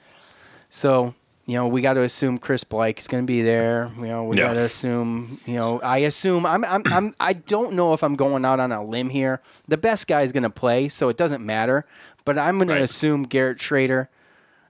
So 0.69 1.13
you 1.47 1.53
know, 1.53 1.67
we 1.67 1.81
got 1.81 1.93
to 1.93 2.01
assume 2.01 2.39
Chris 2.39 2.63
Bleich 2.63 2.97
is 2.97 3.07
going 3.07 3.21
to 3.23 3.27
be 3.27 3.43
there. 3.43 3.91
You 3.99 4.07
know, 4.07 4.23
we 4.23 4.35
Yeah. 4.37 4.47
got 4.47 4.53
to 4.53 4.61
assume. 4.61 5.39
You 5.45 5.57
know, 5.57 5.79
I 5.81 5.99
assume. 5.99 6.43
I'm. 6.43 6.65
I'm. 6.65 6.83
I'm. 6.91 7.13
I 7.19 7.33
don't 7.33 7.73
know 7.73 7.93
if 7.93 8.03
I'm 8.03 8.15
going 8.15 8.43
out 8.45 8.59
on 8.59 8.71
a 8.71 8.83
limb 8.83 9.09
here. 9.09 9.39
The 9.67 9.77
best 9.77 10.07
guy 10.07 10.23
is 10.23 10.31
going 10.31 10.41
to 10.41 10.49
play, 10.49 10.89
so 10.89 11.07
it 11.07 11.17
doesn't 11.17 11.45
matter. 11.45 11.85
But 12.23 12.39
I'm 12.39 12.57
going 12.57 12.69
Right. 12.69 12.77
to 12.77 12.83
assume 12.83 13.23
Garrett 13.23 13.59
Shrader 13.59 14.07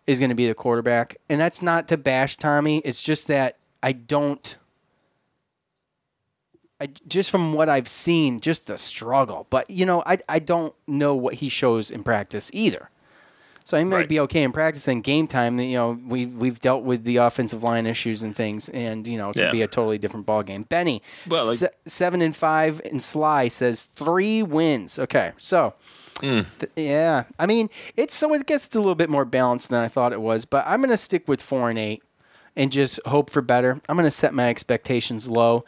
is 0.06 0.20
going 0.20 0.30
to 0.32 0.36
be 0.36 0.48
the 0.50 0.54
quarterback, 0.54 1.16
and 1.30 1.40
that's 1.40 1.62
not 1.62 1.88
to 1.88 1.96
bash 1.98 2.36
Tommy. 2.36 2.80
It's 2.80 3.02
just 3.02 3.28
that 3.28 3.58
I 3.82 3.94
don't. 3.94 4.58
I, 6.82 6.90
just 7.08 7.32
from 7.32 7.54
what 7.54 7.70
I've 7.70 7.88
seen, 7.88 8.40
just 8.42 8.68
the 8.68 8.78
struggle. 8.78 9.48
But 9.50 9.70
you 9.70 9.86
know, 9.86 10.04
I 10.06 10.18
I 10.28 10.40
don't 10.40 10.74
know 10.88 11.16
what 11.16 11.36
he 11.36 11.50
shows 11.50 11.90
in 11.92 12.04
practice 12.04 12.52
either. 12.54 12.90
So 13.64 13.78
he 13.80 13.84
might 13.84 13.96
Right. 13.98 14.10
be 14.10 14.20
okay 14.20 14.44
in 14.44 14.52
practice. 14.52 14.86
Then 14.86 15.02
game 15.02 15.26
time, 15.26 15.60
you 15.60 15.76
know, 15.76 15.98
we 16.06 16.26
we've 16.28 16.60
dealt 16.60 16.84
with 16.84 17.04
the 17.04 17.18
offensive 17.18 17.64
line 17.64 17.88
issues 17.88 18.22
and 18.22 18.36
things, 18.36 18.70
and 18.70 19.08
you 19.08 19.18
know, 19.18 19.30
it 19.32 19.34
could 19.34 19.42
Yeah. 19.46 19.52
be 19.52 19.62
a 19.64 19.68
totally 19.68 19.98
different 19.98 20.26
ball 20.28 20.44
game. 20.44 20.64
Benny, 20.64 21.02
Well, 21.28 21.48
like- 21.48 21.58
se- 21.58 21.70
seven 21.88 22.22
and 22.22 22.36
five, 22.36 22.80
and 22.92 23.02
Sly 23.02 23.48
says 23.48 23.84
three 23.84 24.44
wins. 24.44 25.00
Okay, 25.00 25.32
so. 25.38 25.74
Hmm. 26.22 26.42
th- 26.60 26.72
yeah, 26.78 27.24
I 27.38 27.46
mean 27.46 27.70
it's 27.98 28.16
so 28.16 28.34
it 28.34 28.46
gets 28.46 28.74
a 28.74 28.80
little 28.80 28.96
bit 28.96 29.10
more 29.10 29.26
balanced 29.26 29.70
than 29.70 29.82
I 29.84 29.90
thought 29.90 30.14
it 30.14 30.22
was, 30.22 30.46
but 30.46 30.64
I'm 30.66 30.80
gonna 30.82 30.96
stick 30.96 31.28
with 31.28 31.42
four 31.42 31.70
and 31.70 31.78
eight 31.78 32.04
and 32.56 32.72
just 32.72 33.02
hope 33.06 33.30
for 33.30 33.42
better. 33.42 33.82
I'm 33.90 33.98
gonna 33.98 34.10
set 34.10 34.34
my 34.34 34.48
expectations 34.48 35.28
low 35.28 35.66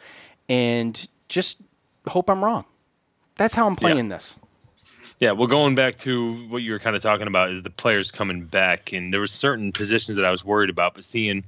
and 0.48 1.08
just 1.28 1.60
hope 2.06 2.30
I'm 2.30 2.44
wrong. 2.44 2.64
That's 3.36 3.54
how 3.54 3.66
I'm 3.66 3.76
playing 3.76 4.08
this. 4.08 4.38
Yeah, 5.20 5.32
well, 5.32 5.48
going 5.48 5.74
back 5.74 5.96
to 5.98 6.48
what 6.48 6.58
you 6.58 6.72
were 6.72 6.78
kind 6.78 6.94
of 6.94 7.02
talking 7.02 7.26
about 7.26 7.50
is 7.50 7.62
the 7.64 7.70
players 7.70 8.12
coming 8.12 8.44
back, 8.44 8.92
and 8.92 9.12
there 9.12 9.20
were 9.20 9.26
certain 9.26 9.72
positions 9.72 10.16
that 10.16 10.24
I 10.24 10.30
was 10.30 10.44
worried 10.44 10.70
about, 10.70 10.94
but 10.94 11.04
seeing, 11.04 11.44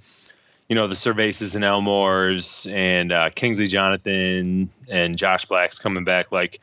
you 0.68 0.74
know, 0.74 0.88
the 0.88 0.96
Cervases 0.96 1.54
and 1.54 1.64
Elmores 1.64 2.66
and 2.72 3.12
uh, 3.12 3.30
Kingsley 3.34 3.68
Jonathan 3.68 4.70
and 4.88 5.16
Josh 5.16 5.44
Black's 5.44 5.78
coming 5.78 6.02
back, 6.02 6.32
like 6.32 6.60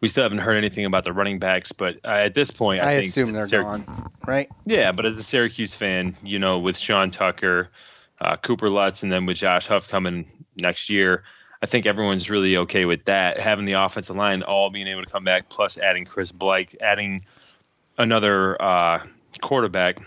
we 0.00 0.08
still 0.08 0.24
haven't 0.24 0.38
heard 0.38 0.56
anything 0.56 0.84
about 0.84 1.04
the 1.04 1.12
running 1.12 1.38
backs, 1.38 1.70
but 1.70 1.96
uh, 2.04 2.08
at 2.08 2.34
this 2.34 2.50
point, 2.50 2.80
I, 2.80 2.90
I, 2.90 2.94
think 2.96 3.06
assume 3.06 3.32
they're 3.32 3.44
Syrac- 3.44 3.86
gone, 3.86 4.10
right? 4.26 4.48
Yeah, 4.66 4.90
but 4.90 5.06
as 5.06 5.18
a 5.18 5.22
Syracuse 5.22 5.74
fan, 5.74 6.16
you 6.24 6.40
know, 6.40 6.58
with 6.58 6.76
Sean 6.76 7.12
Tucker, 7.12 7.68
uh, 8.20 8.36
Cooper 8.36 8.68
Lutz, 8.68 9.04
and 9.04 9.12
then 9.12 9.26
with 9.26 9.36
Josh 9.36 9.68
Huff 9.68 9.88
coming 9.88 10.28
next 10.56 10.90
year, 10.90 11.22
I 11.60 11.66
think 11.66 11.86
everyone's 11.86 12.30
really 12.30 12.56
okay 12.58 12.84
with 12.84 13.04
that. 13.06 13.40
Having 13.40 13.64
the 13.64 13.72
offensive 13.74 14.14
line 14.16 14.42
all 14.42 14.70
being 14.70 14.86
able 14.86 15.02
to 15.02 15.10
come 15.10 15.24
back, 15.24 15.48
plus 15.48 15.76
adding 15.78 16.04
Chris 16.04 16.30
Bleich, 16.32 16.76
adding 16.80 17.24
another 17.96 18.60
uh, 18.60 19.04
quarterback 19.40 19.98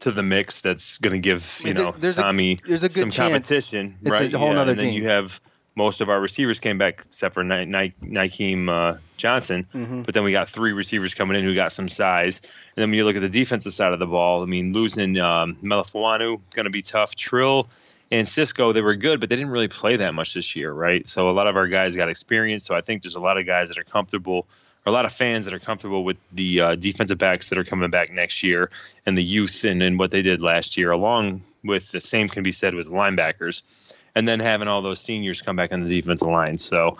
to 0.00 0.12
the 0.12 0.22
mix 0.22 0.60
that's 0.60 0.98
going 0.98 1.12
to 1.14 1.18
give 1.18 1.58
you 1.60 1.66
mean, 1.66 1.74
there- 1.74 1.84
know 1.86 1.94
there's 1.98 2.18
a- 2.18 2.22
Tommy 2.22 2.58
there's 2.64 2.84
a 2.84 2.88
good 2.88 2.94
some 3.00 3.10
chance 3.10 3.48
competition, 3.48 3.96
it's 4.00 4.08
a 4.08 4.10
right? 4.12 4.32
whole 4.34 4.48
Yeah, 4.48 4.54
nother 4.54 4.72
and 4.72 4.80
then 4.80 4.86
team. 4.92 5.02
you 5.02 5.08
have 5.08 5.40
most 5.74 6.00
of 6.02 6.08
our 6.10 6.20
receivers 6.20 6.60
came 6.60 6.76
back 6.78 7.02
except 7.06 7.34
for 7.34 7.42
Ni- 7.42 7.64
Ni- 7.64 7.94
Nykeim 8.04 8.68
uh, 8.68 8.98
Johnson, 9.16 9.66
Mm-hmm. 9.74 10.02
but 10.02 10.14
then 10.14 10.22
we 10.22 10.30
got 10.30 10.48
three 10.50 10.72
receivers 10.72 11.14
coming 11.14 11.36
in 11.36 11.44
who 11.44 11.54
got 11.54 11.72
some 11.72 11.88
size. 11.88 12.40
And 12.44 12.82
then 12.82 12.90
when 12.90 12.98
you 12.98 13.04
look 13.06 13.16
at 13.16 13.22
the 13.22 13.28
defensive 13.28 13.72
side 13.74 13.92
of 13.92 13.98
the 13.98 14.06
ball, 14.06 14.42
I 14.42 14.46
mean, 14.46 14.72
losing 14.74 15.18
um, 15.18 15.56
Melifonwu 15.62 16.40
going 16.54 16.64
to 16.64 16.70
be 16.70 16.82
tough. 16.82 17.16
Trill 17.16 17.68
and 18.12 18.28
Cisco, 18.28 18.74
they 18.74 18.82
were 18.82 18.94
good, 18.94 19.20
but 19.20 19.30
they 19.30 19.36
didn't 19.36 19.52
really 19.52 19.68
play 19.68 19.96
that 19.96 20.12
much 20.12 20.34
this 20.34 20.54
year, 20.54 20.70
right? 20.70 21.08
So 21.08 21.30
a 21.30 21.32
lot 21.32 21.46
of 21.46 21.56
our 21.56 21.66
guys 21.66 21.96
got 21.96 22.10
experience. 22.10 22.62
So 22.62 22.76
I 22.76 22.82
think 22.82 23.02
there's 23.02 23.14
a 23.14 23.20
lot 23.20 23.38
of 23.38 23.46
guys 23.46 23.68
that 23.68 23.78
are 23.78 23.84
comfortable, 23.84 24.46
or 24.84 24.90
a 24.90 24.92
lot 24.92 25.06
of 25.06 25.14
fans 25.14 25.46
that 25.46 25.54
are 25.54 25.58
comfortable 25.58 26.04
with 26.04 26.18
the 26.30 26.60
uh, 26.60 26.74
defensive 26.74 27.16
backs 27.16 27.48
that 27.48 27.56
are 27.56 27.64
coming 27.64 27.88
back 27.88 28.12
next 28.12 28.42
year 28.42 28.70
and 29.06 29.16
the 29.16 29.24
youth 29.24 29.64
and, 29.64 29.82
and 29.82 29.98
what 29.98 30.10
they 30.10 30.20
did 30.20 30.42
last 30.42 30.76
year, 30.76 30.90
along 30.90 31.42
with 31.64 31.90
the 31.90 32.02
same 32.02 32.28
can 32.28 32.42
be 32.42 32.52
said 32.52 32.74
with 32.74 32.86
linebackers. 32.86 33.94
And 34.14 34.28
then 34.28 34.40
having 34.40 34.68
all 34.68 34.82
those 34.82 35.00
seniors 35.00 35.40
come 35.40 35.56
back 35.56 35.72
on 35.72 35.82
the 35.82 35.88
defensive 35.88 36.28
line. 36.28 36.58
So 36.58 36.98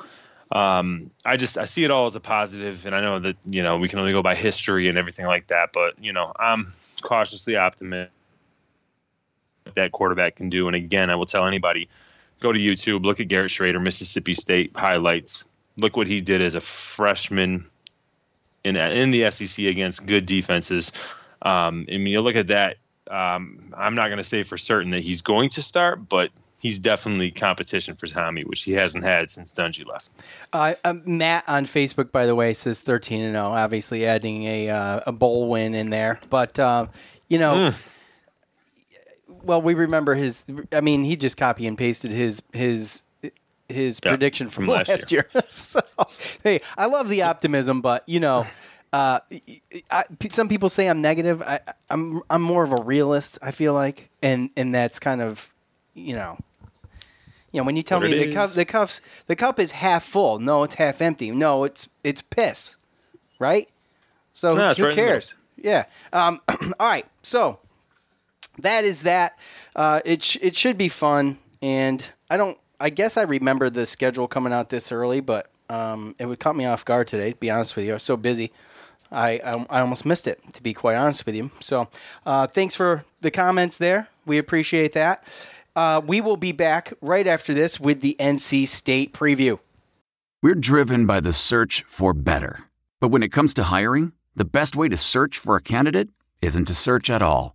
um, 0.50 1.10
I 1.26 1.36
just 1.36 1.58
I 1.58 1.66
see 1.66 1.84
it 1.84 1.90
all 1.90 2.06
as 2.06 2.16
a 2.16 2.20
positive, 2.20 2.86
and 2.86 2.94
I 2.94 3.02
know 3.02 3.18
that 3.20 3.36
you 3.44 3.62
know 3.62 3.76
we 3.76 3.90
can 3.90 3.98
only 3.98 4.12
go 4.12 4.22
by 4.22 4.34
history 4.34 4.88
and 4.88 4.96
everything 4.96 5.26
like 5.26 5.48
that, 5.48 5.74
but 5.74 6.02
you 6.02 6.14
know 6.14 6.32
I'm 6.38 6.72
cautiously 7.02 7.56
optimistic 7.56 8.12
that 9.74 9.92
quarterback 9.92 10.36
can 10.36 10.50
do. 10.50 10.66
And 10.66 10.76
again, 10.76 11.10
I 11.10 11.16
will 11.16 11.26
tell 11.26 11.46
anybody, 11.46 11.88
go 12.40 12.52
to 12.52 12.58
YouTube, 12.58 13.04
look 13.04 13.20
at 13.20 13.28
Garrett 13.28 13.50
Shrader, 13.50 13.82
Mississippi 13.82 14.34
State 14.34 14.76
highlights. 14.76 15.48
Look 15.78 15.96
what 15.96 16.06
he 16.06 16.20
did 16.20 16.42
as 16.42 16.54
a 16.54 16.60
freshman 16.60 17.66
in 18.64 18.76
in 18.76 19.10
the 19.10 19.30
SEC 19.30 19.64
against 19.66 20.06
good 20.06 20.26
defenses. 20.26 20.92
Um, 21.40 21.86
I 21.88 21.96
mean, 21.96 22.06
you 22.08 22.20
look 22.20 22.36
at 22.36 22.48
that. 22.48 22.76
Um, 23.10 23.72
I'm 23.76 23.94
not 23.94 24.08
going 24.08 24.18
to 24.18 24.24
say 24.24 24.42
for 24.42 24.56
certain 24.56 24.90
that 24.92 25.02
he's 25.02 25.22
going 25.22 25.50
to 25.50 25.62
start, 25.62 26.08
but 26.08 26.30
he's 26.58 26.78
definitely 26.78 27.32
competition 27.32 27.96
for 27.96 28.06
Tommy, 28.06 28.44
which 28.44 28.62
he 28.62 28.72
hasn't 28.72 29.04
had 29.04 29.30
since 29.30 29.52
Dungey 29.52 29.84
left. 29.86 30.10
Uh, 30.52 30.74
um, 30.84 31.02
Matt 31.04 31.44
on 31.48 31.66
Facebook, 31.66 32.12
by 32.12 32.26
the 32.26 32.34
way, 32.34 32.54
says 32.54 32.80
13 32.80 33.22
and 33.22 33.34
0. 33.34 33.44
Obviously, 33.46 34.06
adding 34.06 34.44
a 34.44 34.70
uh, 34.70 35.00
a 35.06 35.12
bowl 35.12 35.48
win 35.48 35.74
in 35.74 35.90
there, 35.90 36.20
but 36.30 36.58
uh, 36.58 36.86
you 37.28 37.38
know, 37.38 37.70
Hmm. 37.70 37.76
Well, 39.44 39.60
we 39.62 39.74
remember 39.74 40.14
his. 40.14 40.46
I 40.72 40.80
mean, 40.80 41.04
he 41.04 41.16
just 41.16 41.36
copy 41.36 41.66
and 41.66 41.76
pasted 41.76 42.10
his 42.10 42.42
his 42.52 43.02
his 43.68 44.00
Yeah, 44.04 44.10
prediction 44.10 44.48
from, 44.48 44.64
from 44.64 44.74
last, 44.74 44.88
last 44.88 45.12
year. 45.12 45.28
so, 45.46 45.80
hey, 46.42 46.60
I 46.76 46.86
love 46.86 47.08
the 47.08 47.22
optimism, 47.22 47.80
but 47.80 48.08
you 48.08 48.20
know. 48.20 48.46
Uh, 48.94 49.20
I, 49.90 50.04
some 50.30 50.50
people 50.50 50.68
say 50.68 50.86
I'm 50.86 51.00
negative. 51.00 51.40
I, 51.40 51.60
I'm 51.88 52.20
I'm 52.28 52.42
more 52.42 52.62
of 52.62 52.72
a 52.72 52.82
realist. 52.82 53.38
I 53.40 53.50
feel 53.50 53.72
like, 53.72 54.10
and 54.22 54.50
and 54.54 54.74
that's 54.74 55.00
kind 55.00 55.22
of, 55.22 55.50
you 55.94 56.14
know, 56.14 56.36
you 57.52 57.60
know, 57.60 57.64
when 57.64 57.74
you 57.74 57.82
tell 57.82 58.00
me 58.00 58.12
the 58.12 58.30
cup, 58.30 58.50
the 58.50 58.66
cups, 58.66 59.00
the 59.28 59.34
cup 59.34 59.58
is 59.58 59.70
half 59.70 60.04
full. 60.04 60.38
No, 60.40 60.62
it's 60.62 60.74
half 60.74 61.00
empty. 61.00 61.30
No, 61.30 61.64
it's 61.64 61.88
it's 62.04 62.20
piss, 62.20 62.76
right? 63.38 63.66
So 64.34 64.56
No, 64.56 64.70
it's 64.70 64.78
who 64.78 64.84
right 64.84 64.94
cares? 64.94 65.36
Yeah. 65.56 65.84
Um, 66.12 66.42
all 66.78 66.86
right. 66.86 67.06
So 67.22 67.60
that 68.58 68.84
is 68.84 69.02
that. 69.02 69.38
Uh, 69.74 70.00
it 70.04 70.22
sh- 70.22 70.38
it 70.42 70.56
should 70.56 70.76
be 70.76 70.88
fun, 70.88 71.38
and 71.60 72.10
I 72.30 72.36
don't. 72.36 72.58
I 72.80 72.90
guess 72.90 73.16
I 73.16 73.22
remember 73.22 73.70
the 73.70 73.86
schedule 73.86 74.26
coming 74.26 74.52
out 74.52 74.68
this 74.68 74.90
early, 74.90 75.20
but 75.20 75.50
um, 75.70 76.14
it 76.18 76.26
would 76.26 76.40
caught 76.40 76.56
me 76.56 76.66
off 76.66 76.84
guard 76.84 77.08
today. 77.08 77.32
To 77.32 77.36
be 77.36 77.50
honest 77.50 77.76
with 77.76 77.84
you, 77.84 77.92
I 77.92 77.94
was 77.94 78.02
so 78.02 78.16
busy. 78.16 78.52
I, 79.10 79.32
I, 79.44 79.66
I 79.68 79.80
almost 79.80 80.06
missed 80.06 80.26
it, 80.26 80.40
to 80.54 80.62
be 80.62 80.72
quite 80.72 80.96
honest 80.96 81.26
with 81.26 81.36
you. 81.36 81.50
So, 81.60 81.88
uh, 82.24 82.46
thanks 82.46 82.74
for 82.74 83.04
the 83.20 83.30
comments 83.30 83.76
there. 83.76 84.08
We 84.24 84.38
appreciate 84.38 84.92
that. 84.94 85.22
Uh, 85.76 86.00
we 86.04 86.20
will 86.20 86.36
be 86.36 86.52
back 86.52 86.92
right 87.00 87.26
after 87.26 87.54
this 87.54 87.78
with 87.78 88.00
the 88.00 88.16
NC 88.18 88.66
State 88.68 89.12
preview. 89.12 89.58
We're 90.42 90.54
driven 90.54 91.06
by 91.06 91.20
the 91.20 91.32
search 91.32 91.82
for 91.84 92.12
better. 92.12 92.64
But 93.00 93.08
when 93.08 93.22
it 93.22 93.32
comes 93.32 93.54
to 93.54 93.64
hiring, 93.64 94.12
the 94.34 94.44
best 94.44 94.76
way 94.76 94.88
to 94.88 94.96
search 94.96 95.38
for 95.38 95.56
a 95.56 95.62
candidate 95.62 96.08
isn't 96.40 96.66
to 96.66 96.74
search 96.74 97.10
at 97.10 97.22
all. 97.22 97.54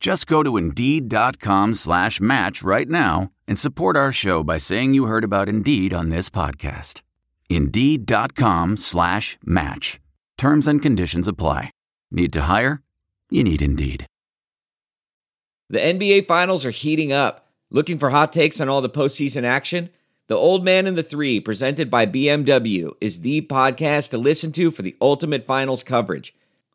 Just 0.00 0.26
go 0.26 0.42
to 0.42 0.56
Indeed.com 0.56 1.74
slash 1.74 2.20
match 2.20 2.62
right 2.62 2.88
now 2.88 3.30
and 3.48 3.58
support 3.58 3.96
our 3.96 4.12
show 4.12 4.44
by 4.44 4.56
saying 4.56 4.94
you 4.94 5.06
heard 5.06 5.24
about 5.24 5.48
Indeed 5.48 5.92
on 5.92 6.08
this 6.08 6.30
podcast. 6.30 7.00
Indeed.com 7.48 8.76
slash 8.76 9.38
match. 9.44 9.98
Terms 10.36 10.68
and 10.68 10.80
conditions 10.80 11.26
apply. 11.26 11.70
Need 12.10 12.32
to 12.34 12.42
hire? 12.42 12.82
You 13.30 13.42
need 13.42 13.60
Indeed. 13.60 14.06
The 15.68 15.78
NBA 15.78 16.26
Finals 16.26 16.64
are 16.64 16.70
heating 16.70 17.12
up. 17.12 17.50
Looking 17.70 17.98
for 17.98 18.10
hot 18.10 18.32
takes 18.32 18.60
on 18.60 18.68
all 18.68 18.80
the 18.80 18.88
postseason 18.88 19.44
action? 19.44 19.90
The 20.28 20.36
Old 20.36 20.64
Man 20.64 20.86
and 20.86 20.96
the 20.96 21.02
Three, 21.02 21.40
presented 21.40 21.90
by 21.90 22.06
BMW, 22.06 22.92
is 23.00 23.20
the 23.20 23.42
podcast 23.42 24.10
to 24.10 24.18
listen 24.18 24.52
to 24.52 24.70
for 24.70 24.82
the 24.82 24.96
ultimate 25.00 25.44
finals 25.44 25.82
coverage. 25.82 26.34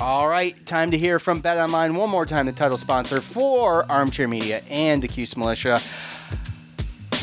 All 0.00 0.26
right, 0.26 0.56
time 0.64 0.90
to 0.92 0.98
hear 0.98 1.18
from 1.18 1.40
Bet 1.40 1.58
Online 1.58 1.94
one 1.94 2.08
more 2.08 2.24
time, 2.24 2.46
the 2.46 2.52
title 2.52 2.78
sponsor 2.78 3.20
for 3.20 3.84
Armchair 3.92 4.26
Media 4.26 4.62
and 4.70 5.02
the 5.02 5.06
Cuse 5.06 5.36
Militia. 5.36 5.78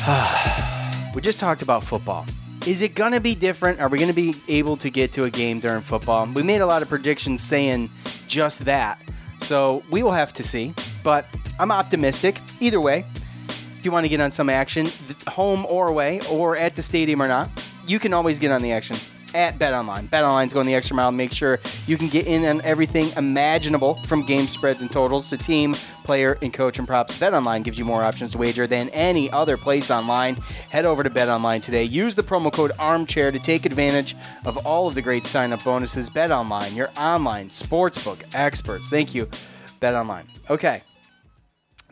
we 1.16 1.22
just 1.22 1.40
talked 1.40 1.64
about 1.64 1.84
football. 1.84 2.28
Is 2.68 2.84
it 2.84 2.94
going 2.94 3.14
to 3.14 3.20
be 3.20 3.34
different? 3.34 3.82
Are 3.82 3.90
we 3.90 3.98
going 3.98 4.12
to 4.12 4.16
be 4.16 4.36
able 4.48 4.78
to 4.78 4.92
get 4.92 5.12
to 5.14 5.24
a 5.24 5.30
game 5.32 5.60
during 5.60 5.82
football? 5.82 6.28
We 6.28 6.44
made 6.44 6.62
a 6.62 6.68
lot 6.68 6.84
of 6.84 6.88
predictions 6.88 7.42
saying 7.42 7.90
just 8.28 8.66
that. 8.66 9.02
So 9.40 9.82
we 9.90 10.04
will 10.04 10.12
have 10.12 10.32
to 10.34 10.44
see. 10.44 10.76
But 11.04 11.26
I'm 11.60 11.72
optimistic. 11.72 12.40
Either 12.60 12.80
way, 12.80 13.06
if 13.48 13.86
you 13.86 13.92
want 13.92 14.06
to 14.06 14.10
get 14.10 14.22
on 14.22 14.32
some 14.32 14.52
action, 14.52 14.86
home 15.28 15.66
or 15.68 15.88
away, 15.88 16.20
or 16.30 16.56
at 16.56 16.76
the 16.76 16.84
stadium 16.84 17.24
or 17.24 17.28
not, 17.28 17.50
you 17.88 17.98
can 17.98 18.14
always 18.14 18.38
get 18.38 18.52
on 18.52 18.62
the 18.62 18.72
action 18.72 18.98
at 19.34 19.60
Bet 19.60 19.74
Online. 19.74 20.06
Bet 20.06 20.24
Online's 20.24 20.54
going 20.54 20.66
the 20.66 20.76
extra 20.76 20.96
mile 20.96 21.12
to 21.12 21.16
make 21.16 21.32
sure 21.32 21.60
you 21.86 21.98
can 21.98 22.08
get 22.08 22.28
in 22.28 22.46
on 22.46 22.62
everything 22.62 23.10
imaginable 23.18 23.96
from 24.04 24.26
game 24.26 24.48
spreads 24.48 24.82
and 24.82 24.92
totals 24.92 25.30
to 25.30 25.38
team, 25.38 25.74
player, 26.04 26.38
and 26.42 26.54
coach 26.54 26.80
and 26.80 26.88
props. 26.88 27.20
BetOnline 27.20 27.64
gives 27.64 27.78
you 27.78 27.86
more 27.86 28.04
options 28.04 28.32
to 28.32 28.38
wager 28.38 28.68
than 28.68 28.90
any 28.90 29.30
other 29.32 29.58
place 29.58 29.92
online. 29.92 30.36
Head 30.70 30.86
over 30.86 31.04
to 31.04 31.10
BetOnline 31.10 31.62
today. 31.62 31.84
Use 31.84 32.16
the 32.16 32.24
promo 32.24 32.52
code 32.52 32.72
ARMCHAIR 32.80 33.32
to 33.32 33.40
take 33.40 33.66
advantage 33.66 34.16
of 34.46 34.58
all 34.66 34.88
of 34.88 34.96
the 34.96 35.02
great 35.02 35.26
sign 35.26 35.54
up 35.54 35.64
bonuses. 35.64 36.10
BetOnline, 36.10 36.76
your 36.76 36.90
online 36.98 37.50
sportsbook 37.50 38.24
experts. 38.34 38.90
Thank 38.90 39.14
you, 39.14 39.28
BetOnline. 39.82 40.26
Okay. 40.50 40.82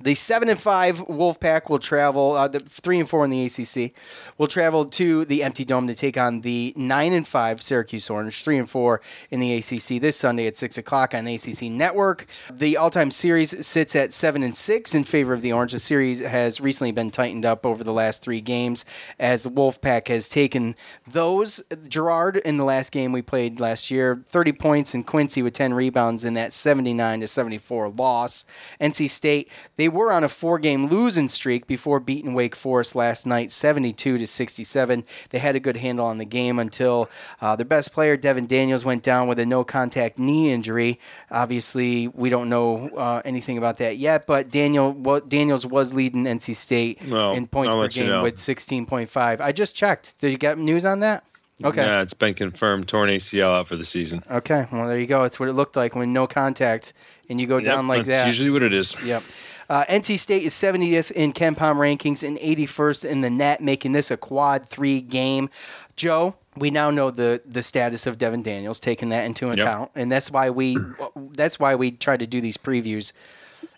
The 0.02 0.14
seven 0.14 0.50
and 0.50 0.60
five 0.60 0.98
Wolfpack 1.08 1.70
will 1.70 1.80
travel. 1.80 2.34
Uh, 2.34 2.50
the 2.50 2.60
three 2.60 3.00
and 3.00 3.10
four 3.10 3.24
in 3.24 3.32
the 3.32 3.46
ACC 3.46 3.94
will 4.38 4.48
travel 4.48 4.84
to 4.86 5.24
the 5.24 5.42
Empty 5.42 5.64
Dome 5.64 5.88
to 5.88 5.96
take 5.96 6.18
on 6.18 6.42
the 6.42 6.74
nine 6.76 7.14
and 7.14 7.26
five 7.26 7.62
Syracuse 7.62 8.10
Orange. 8.10 8.44
Three 8.44 8.58
and 8.58 8.70
four 8.70 9.00
in 9.32 9.40
the 9.40 9.56
ACC 9.56 10.02
this 10.02 10.18
Sunday 10.18 10.48
at 10.48 10.58
six 10.58 10.78
o'clock 10.78 11.16
on 11.16 11.28
ACC 11.28 11.64
Network. 11.64 12.26
The 12.52 12.76
all-time 12.76 13.10
series 13.10 13.66
sits 13.66 13.96
at 13.96 14.12
seven 14.12 14.44
and 14.44 14.56
six 14.56 14.94
in 14.94 15.06
favor 15.06 15.34
of 15.34 15.42
the 15.42 15.54
Orange. 15.54 15.72
The 15.72 15.80
series 15.80 16.20
has 16.20 16.60
recently 16.60 16.92
been 16.92 17.10
tightened 17.10 17.46
up 17.46 17.66
over 17.66 17.82
the 17.82 17.94
last 17.94 18.22
three 18.22 18.42
games 18.42 18.86
as 19.18 19.44
the 19.44 19.50
Wolfpack 19.50 20.10
has 20.10 20.28
taken 20.28 20.76
those. 21.08 21.64
Gerard 21.88 22.38
in 22.38 22.58
the 22.58 22.66
last 22.66 22.92
game 22.92 23.14
we 23.14 23.22
played 23.22 23.62
last 23.62 23.90
year, 23.90 24.22
thirty 24.26 24.52
points, 24.52 24.94
and 24.94 25.08
Quincy 25.08 25.42
with 25.42 25.54
ten 25.54 25.74
rebounds 25.74 26.26
in 26.26 26.34
that 26.34 26.52
seventy-nine 26.52 27.22
to 27.22 27.28
seventy-four 27.28 27.90
loss. 27.90 28.44
NC 28.82 29.10
State 29.10 29.50
they 29.78 29.85
were 29.88 30.12
on 30.12 30.24
a 30.24 30.30
four 30.30 30.60
game 30.60 30.88
losing 30.88 31.30
streak 31.30 31.68
before 31.68 32.00
beating 32.00 32.34
Wake 32.34 32.56
Forest 32.56 32.96
last 32.96 33.26
night, 33.26 33.52
72 33.52 34.18
to 34.18 34.28
67. 34.28 35.04
They 35.30 35.40
had 35.40 35.56
a 35.56 35.60
good 35.60 35.78
handle 35.78 36.06
on 36.06 36.18
the 36.18 36.26
game 36.26 36.60
until 36.60 37.10
uh, 37.42 37.56
their 37.56 37.66
best 37.66 37.94
player, 37.94 38.18
Devin 38.18 38.48
Daniels, 38.48 38.86
went 38.86 39.04
down 39.04 39.28
with 39.28 39.40
a 39.40 39.46
no 39.46 39.64
contact 39.64 40.20
knee 40.20 40.52
injury. 40.52 41.00
Obviously, 41.32 42.08
we 42.08 42.30
don't 42.30 42.50
know 42.50 42.90
uh, 42.90 43.22
anything 43.26 43.58
about 43.58 43.78
that 43.78 43.98
yet, 43.98 44.26
but 44.28 44.50
Daniel 44.50 44.94
Daniels 45.22 45.66
was 45.66 45.94
leading 45.94 46.26
NC 46.26 46.56
State 46.56 47.06
well, 47.08 47.34
in 47.34 47.48
points 47.48 47.74
I'll 47.74 47.82
per 47.82 47.88
game 47.88 48.06
you 48.06 48.12
know. 48.12 48.24
with 48.24 48.38
16.5. 48.38 49.42
I 49.42 49.52
just 49.52 49.76
checked. 49.76 50.20
Did 50.20 50.32
you 50.32 50.38
get 50.38 50.58
news 50.58 50.86
on 50.86 51.00
that? 51.02 51.24
Okay. 51.64 51.86
Yeah, 51.86 52.02
it's 52.02 52.14
been 52.14 52.34
confirmed. 52.34 52.88
Torn 52.88 53.10
ACL 53.10 53.60
out 53.60 53.68
for 53.68 53.78
the 53.78 53.86
season. 53.86 54.24
Okay. 54.30 54.68
Well, 54.72 54.88
there 54.88 55.00
you 55.00 55.08
go. 55.08 55.24
It's 55.24 55.40
what 55.40 55.48
it 55.48 55.54
looked 55.54 55.76
like 55.76 55.96
when 55.96 56.12
no 56.12 56.28
contact 56.28 56.94
and 57.30 57.40
you 57.40 57.48
go 57.48 57.58
yep, 57.58 57.66
down 57.66 57.88
like 57.88 58.04
that. 58.06 58.10
that's 58.10 58.28
usually 58.28 58.50
what 58.50 58.64
it 58.64 58.74
is. 58.74 58.96
Yep. 59.04 59.24
Uh, 59.68 59.84
NC 59.86 60.20
State 60.20 60.44
is 60.44 60.54
70th 60.54 61.12
in 61.12 61.34
KenPom 61.34 61.78
rankings 61.78 62.28
and 62.28 62.38
81st 62.38 63.06
in 63.06 63.22
the 63.22 63.30
net, 63.30 63.62
making 63.62 63.94
this 63.94 64.12
a 64.12 64.18
quad 64.18 64.68
three 64.68 65.02
game. 65.02 65.50
Joe, 65.96 66.36
we 66.56 66.70
now 66.70 66.92
know 66.92 67.10
the 67.10 67.42
the 67.46 67.64
status 67.64 68.06
of 68.06 68.18
Devin 68.18 68.44
Daniels, 68.44 68.80
taking 68.80 69.10
that 69.10 69.26
into 69.26 69.50
account, 69.50 69.92
yep. 69.96 70.02
and 70.04 70.12
that's 70.12 70.30
why 70.30 70.50
we 70.50 70.78
that's 71.16 71.60
why 71.60 71.76
we 71.76 71.92
try 71.92 72.16
to 72.16 72.28
do 72.28 72.42
these 72.42 72.58
previews 72.58 73.14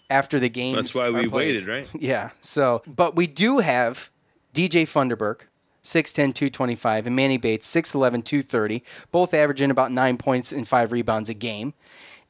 after 0.10 0.40
the 0.40 0.50
game. 0.50 0.76
That's 0.76 0.96
why 0.96 1.10
we 1.10 1.28
waited, 1.28 1.68
right? 1.68 1.88
Yeah. 2.00 2.32
So, 2.42 2.82
but 2.86 3.16
we 3.16 3.28
do 3.28 3.60
have 3.60 4.10
DJ 4.54 4.84
Funderburk, 4.84 5.42
6'10", 5.88 6.34
225, 6.34 7.08
and 7.08 7.16
Manny 7.16 7.38
Bates, 7.38 7.74
6'11", 7.74 8.24
230, 8.24 8.84
both 9.12 9.34
averaging 9.34 9.72
about 9.72 9.92
nine 9.92 10.18
points 10.18 10.52
and 10.52 10.68
five 10.68 10.92
rebounds 10.92 11.30
a 11.30 11.34
game. 11.34 11.74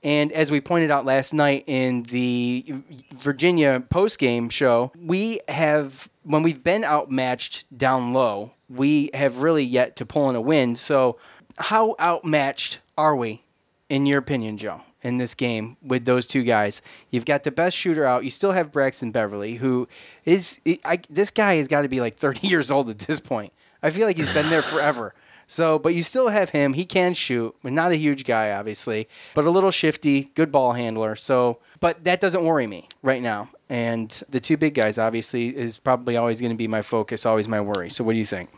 And 0.03 0.31
as 0.31 0.51
we 0.51 0.61
pointed 0.61 0.91
out 0.91 1.05
last 1.05 1.33
night 1.33 1.63
in 1.65 2.03
the 2.03 2.83
Virginia 3.15 3.83
post-game 3.89 4.49
show, 4.49 4.91
we 4.95 5.39
have 5.47 6.09
when 6.23 6.43
we've 6.43 6.63
been 6.63 6.83
outmatched 6.83 7.65
down 7.75 8.13
low, 8.13 8.53
we 8.69 9.09
have 9.13 9.37
really 9.37 9.63
yet 9.63 9.95
to 9.95 10.05
pull 10.05 10.29
in 10.29 10.35
a 10.35 10.41
win. 10.41 10.75
So, 10.75 11.17
how 11.57 11.95
outmatched 11.99 12.79
are 12.97 13.15
we, 13.15 13.43
in 13.89 14.05
your 14.05 14.19
opinion, 14.19 14.57
Joe, 14.57 14.81
in 15.07 15.17
this 15.17 15.33
game 15.33 15.77
with 15.81 16.05
those 16.05 16.27
two 16.27 16.43
guys? 16.43 16.81
You've 17.09 17.25
got 17.25 17.43
the 17.43 17.51
best 17.51 17.75
shooter 17.77 18.05
out. 18.05 18.23
You 18.23 18.29
still 18.29 18.51
have 18.51 18.71
Braxton 18.71 19.11
Beverly, 19.11 19.55
who 19.55 19.87
is 20.25 20.59
I, 20.85 20.99
this 21.09 21.31
guy 21.31 21.55
has 21.55 21.67
got 21.67 21.81
to 21.81 21.87
be 21.87 22.01
like 22.01 22.15
30 22.17 22.47
years 22.47 22.69
old 22.69 22.89
at 22.89 22.99
this 22.99 23.19
point. 23.19 23.53
I 23.81 23.91
feel 23.91 24.07
like 24.07 24.17
he's 24.17 24.33
been 24.33 24.49
there 24.49 24.61
forever. 24.61 25.13
So, 25.49 25.79
but 25.79 25.95
you 25.95 26.03
still 26.03 26.27
have 26.27 26.49
him. 26.49 26.73
He 26.73 26.83
can 26.83 27.13
shoot. 27.13 27.55
But 27.63 27.71
not 27.71 27.91
a 27.91 27.95
huge 27.95 28.25
guy, 28.25 28.51
obviously, 28.51 29.07
but 29.33 29.45
a 29.45 29.49
little 29.49 29.71
shifty, 29.71 30.31
good 30.35 30.51
ball 30.51 30.73
handler. 30.73 31.15
So, 31.15 31.59
but 31.79 32.03
that 32.03 32.19
doesn't 32.19 32.43
worry 32.43 32.67
me 32.67 32.89
right 33.01 33.21
now. 33.21 33.49
And 33.69 34.09
the 34.29 34.41
two 34.41 34.57
big 34.57 34.73
guys, 34.73 34.97
obviously, 34.97 35.55
is 35.55 35.77
probably 35.77 36.17
always 36.17 36.41
going 36.41 36.51
to 36.51 36.57
be 36.57 36.67
my 36.67 36.81
focus, 36.81 37.25
always 37.25 37.47
my 37.47 37.61
worry. 37.61 37.89
So, 37.89 38.03
what 38.03 38.13
do 38.13 38.19
you 38.19 38.25
think? 38.25 38.49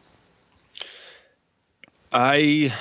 I 2.12 2.74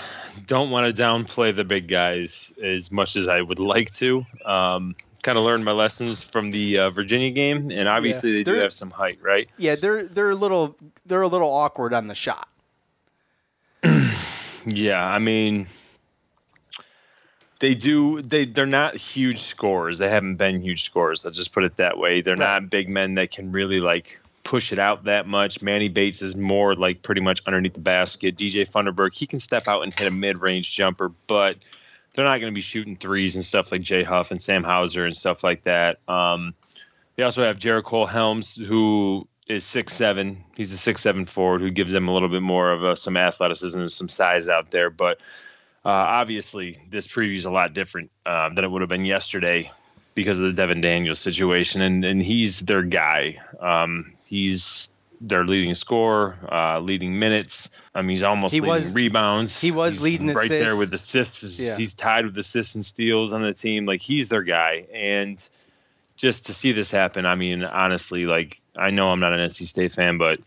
don't 0.47 0.71
want 0.71 0.95
to 0.95 1.03
downplay 1.03 1.55
the 1.55 1.65
big 1.65 1.89
guys 1.89 2.53
as 2.63 2.91
much 2.91 3.17
as 3.17 3.29
I 3.29 3.41
would 3.41 3.59
like 3.59 3.93
to. 3.95 4.25
Um, 4.45 4.97
kind 5.23 5.37
of 5.37 5.45
learned 5.45 5.65
my 5.65 5.73
lessons 5.73 6.25
from 6.25 6.51
the 6.51 6.79
uh, 6.79 6.91
Virginia 6.91 7.31
game, 7.31 7.71
and 7.71 7.89
obviously 7.89 8.31
yeah, 8.31 8.37
they 8.39 8.45
do 8.45 8.55
have 8.55 8.73
some 8.73 8.91
height, 8.91 9.19
right? 9.23 9.49
Yeah, 9.59 9.75
they're 9.75 10.05
they're 10.05 10.31
a 10.31 10.37
little 10.37 10.77
they're 11.07 11.23
a 11.23 11.29
little 11.29 11.53
awkward 11.53 11.93
on 11.93 12.07
the 12.07 12.15
shot. 12.15 12.49
yeah, 14.67 15.05
I 15.05 15.19
mean, 15.19 15.67
they 17.61 17.75
do. 17.75 18.23
They 18.23 18.45
they're 18.45 18.67
not 18.67 18.97
huge 18.97 19.41
scores. 19.41 19.99
They 19.99 20.09
haven't 20.09 20.37
been 20.37 20.63
huge 20.63 20.83
scores. 20.83 21.25
Let's 21.25 21.37
just 21.37 21.53
put 21.53 21.65
it 21.65 21.77
that 21.77 21.99
way. 21.99 22.23
They're 22.23 22.37
right. 22.37 22.63
not 22.63 22.71
big 22.71 22.89
men 22.89 23.15
that 23.15 23.31
can 23.31 23.53
really 23.53 23.81
like 23.81 24.21
push 24.49 24.73
it 24.73 24.79
out 24.79 25.05
that 25.05 25.27
much. 25.27 25.61
Manny 25.61 25.89
Bates 25.91 26.23
is 26.23 26.35
more 26.35 26.75
like 26.75 27.03
pretty 27.03 27.21
much 27.21 27.43
underneath 27.47 27.75
the 27.75 27.81
basket. 27.81 28.35
DJ 28.35 28.67
Funderburk, 28.67 29.15
he 29.15 29.27
can 29.27 29.41
step 29.41 29.69
out 29.69 29.83
and 29.83 29.93
hit 29.93 30.09
a 30.09 30.11
mid-range 30.11 30.75
jumper, 30.75 31.11
but 31.27 31.59
they're 32.15 32.25
not 32.25 32.41
going 32.41 32.51
to 32.51 32.55
be 32.55 32.63
shooting 32.63 32.97
threes 32.97 33.35
and 33.35 33.45
stuff 33.45 33.71
like 33.71 33.83
Jay 33.83 34.03
Huff 34.03 34.31
and 34.31 34.41
Sam 34.41 34.65
Hauser 34.65 35.05
and 35.05 35.15
stuff 35.15 35.45
like 35.45 35.65
that. 35.65 35.99
Um, 36.09 36.55
they 37.17 37.25
also 37.25 37.45
have 37.45 37.59
Jericole 37.59 38.09
Hellems, 38.09 38.59
who 38.59 39.29
is 39.47 39.65
six 39.65 39.93
seven. 39.93 40.45
He's 40.57 40.73
a 40.73 40.79
six 40.79 41.03
seven 41.03 41.27
forward 41.27 41.61
who 41.61 41.71
gives 41.71 41.93
them 41.93 42.09
a 42.09 42.15
little 42.15 42.31
bit 42.31 42.41
more 42.41 42.73
of 42.73 42.99
some 42.99 43.19
athleticism 43.19 43.79
and 43.79 43.93
some 43.93 44.09
size 44.09 44.49
out 44.49 44.71
there. 44.71 44.89
But 44.89 45.19
uh, 45.85 45.91
obviously, 45.91 46.79
this 46.89 47.07
preview 47.07 47.37
is 47.37 47.45
a 47.45 47.51
lot 47.51 47.75
different 47.75 48.11
uh, 48.25 48.49
than 48.55 48.65
it 48.65 48.71
would 48.71 48.81
have 48.81 48.89
been 48.89 49.05
yesterday 49.05 49.71
because 50.19 50.39
of 50.39 50.47
the 50.47 50.53
Devin 50.53 50.81
Daniels 50.81 51.21
situation, 51.21 51.81
and 51.81 52.05
and 52.05 52.21
he's 52.21 52.59
their 52.59 52.83
guy. 52.83 53.41
Um, 53.61 54.17
he's 54.27 54.93
their 55.21 55.45
leading 55.45 55.77
scorer, 55.77 56.37
uh, 56.51 56.81
leading 56.81 57.21
minutes. 57.21 57.71
I 57.95 58.03
mean, 58.03 58.11
he's 58.11 58.25
almost 58.25 58.53
he 58.53 58.61
leading 58.61 58.75
was, 58.75 58.95
rebounds. 58.97 59.61
He 59.61 59.71
was 59.71 59.95
he's 59.95 60.03
leading 60.03 60.27
right 60.27 60.51
assists. 60.51 60.67
there 60.67 60.77
with 60.77 60.93
assists. 60.93 61.45
Yeah. 61.45 61.77
He's 61.77 61.95
tied 61.95 62.27
with 62.27 62.37
assists 62.37 62.75
and 62.75 62.85
steals 62.85 63.33
on 63.33 63.43
the 63.43 63.55
team. 63.55 63.87
Like 63.87 64.01
he's 64.01 64.29
their 64.29 64.43
guy, 64.43 64.87
and 64.93 65.49
just 66.17 66.47
to 66.47 66.53
see 66.53 66.73
this 66.73 66.91
happen, 66.91 67.25
I 67.25 67.37
mean, 67.37 67.63
honestly, 67.63 68.27
like 68.27 68.61
I 68.77 68.91
know 68.91 69.11
I'm 69.11 69.21
not 69.21 69.33
an 69.33 69.39
NC 69.39 69.69
State 69.69 69.93
fan, 69.93 70.19
but 70.19 70.41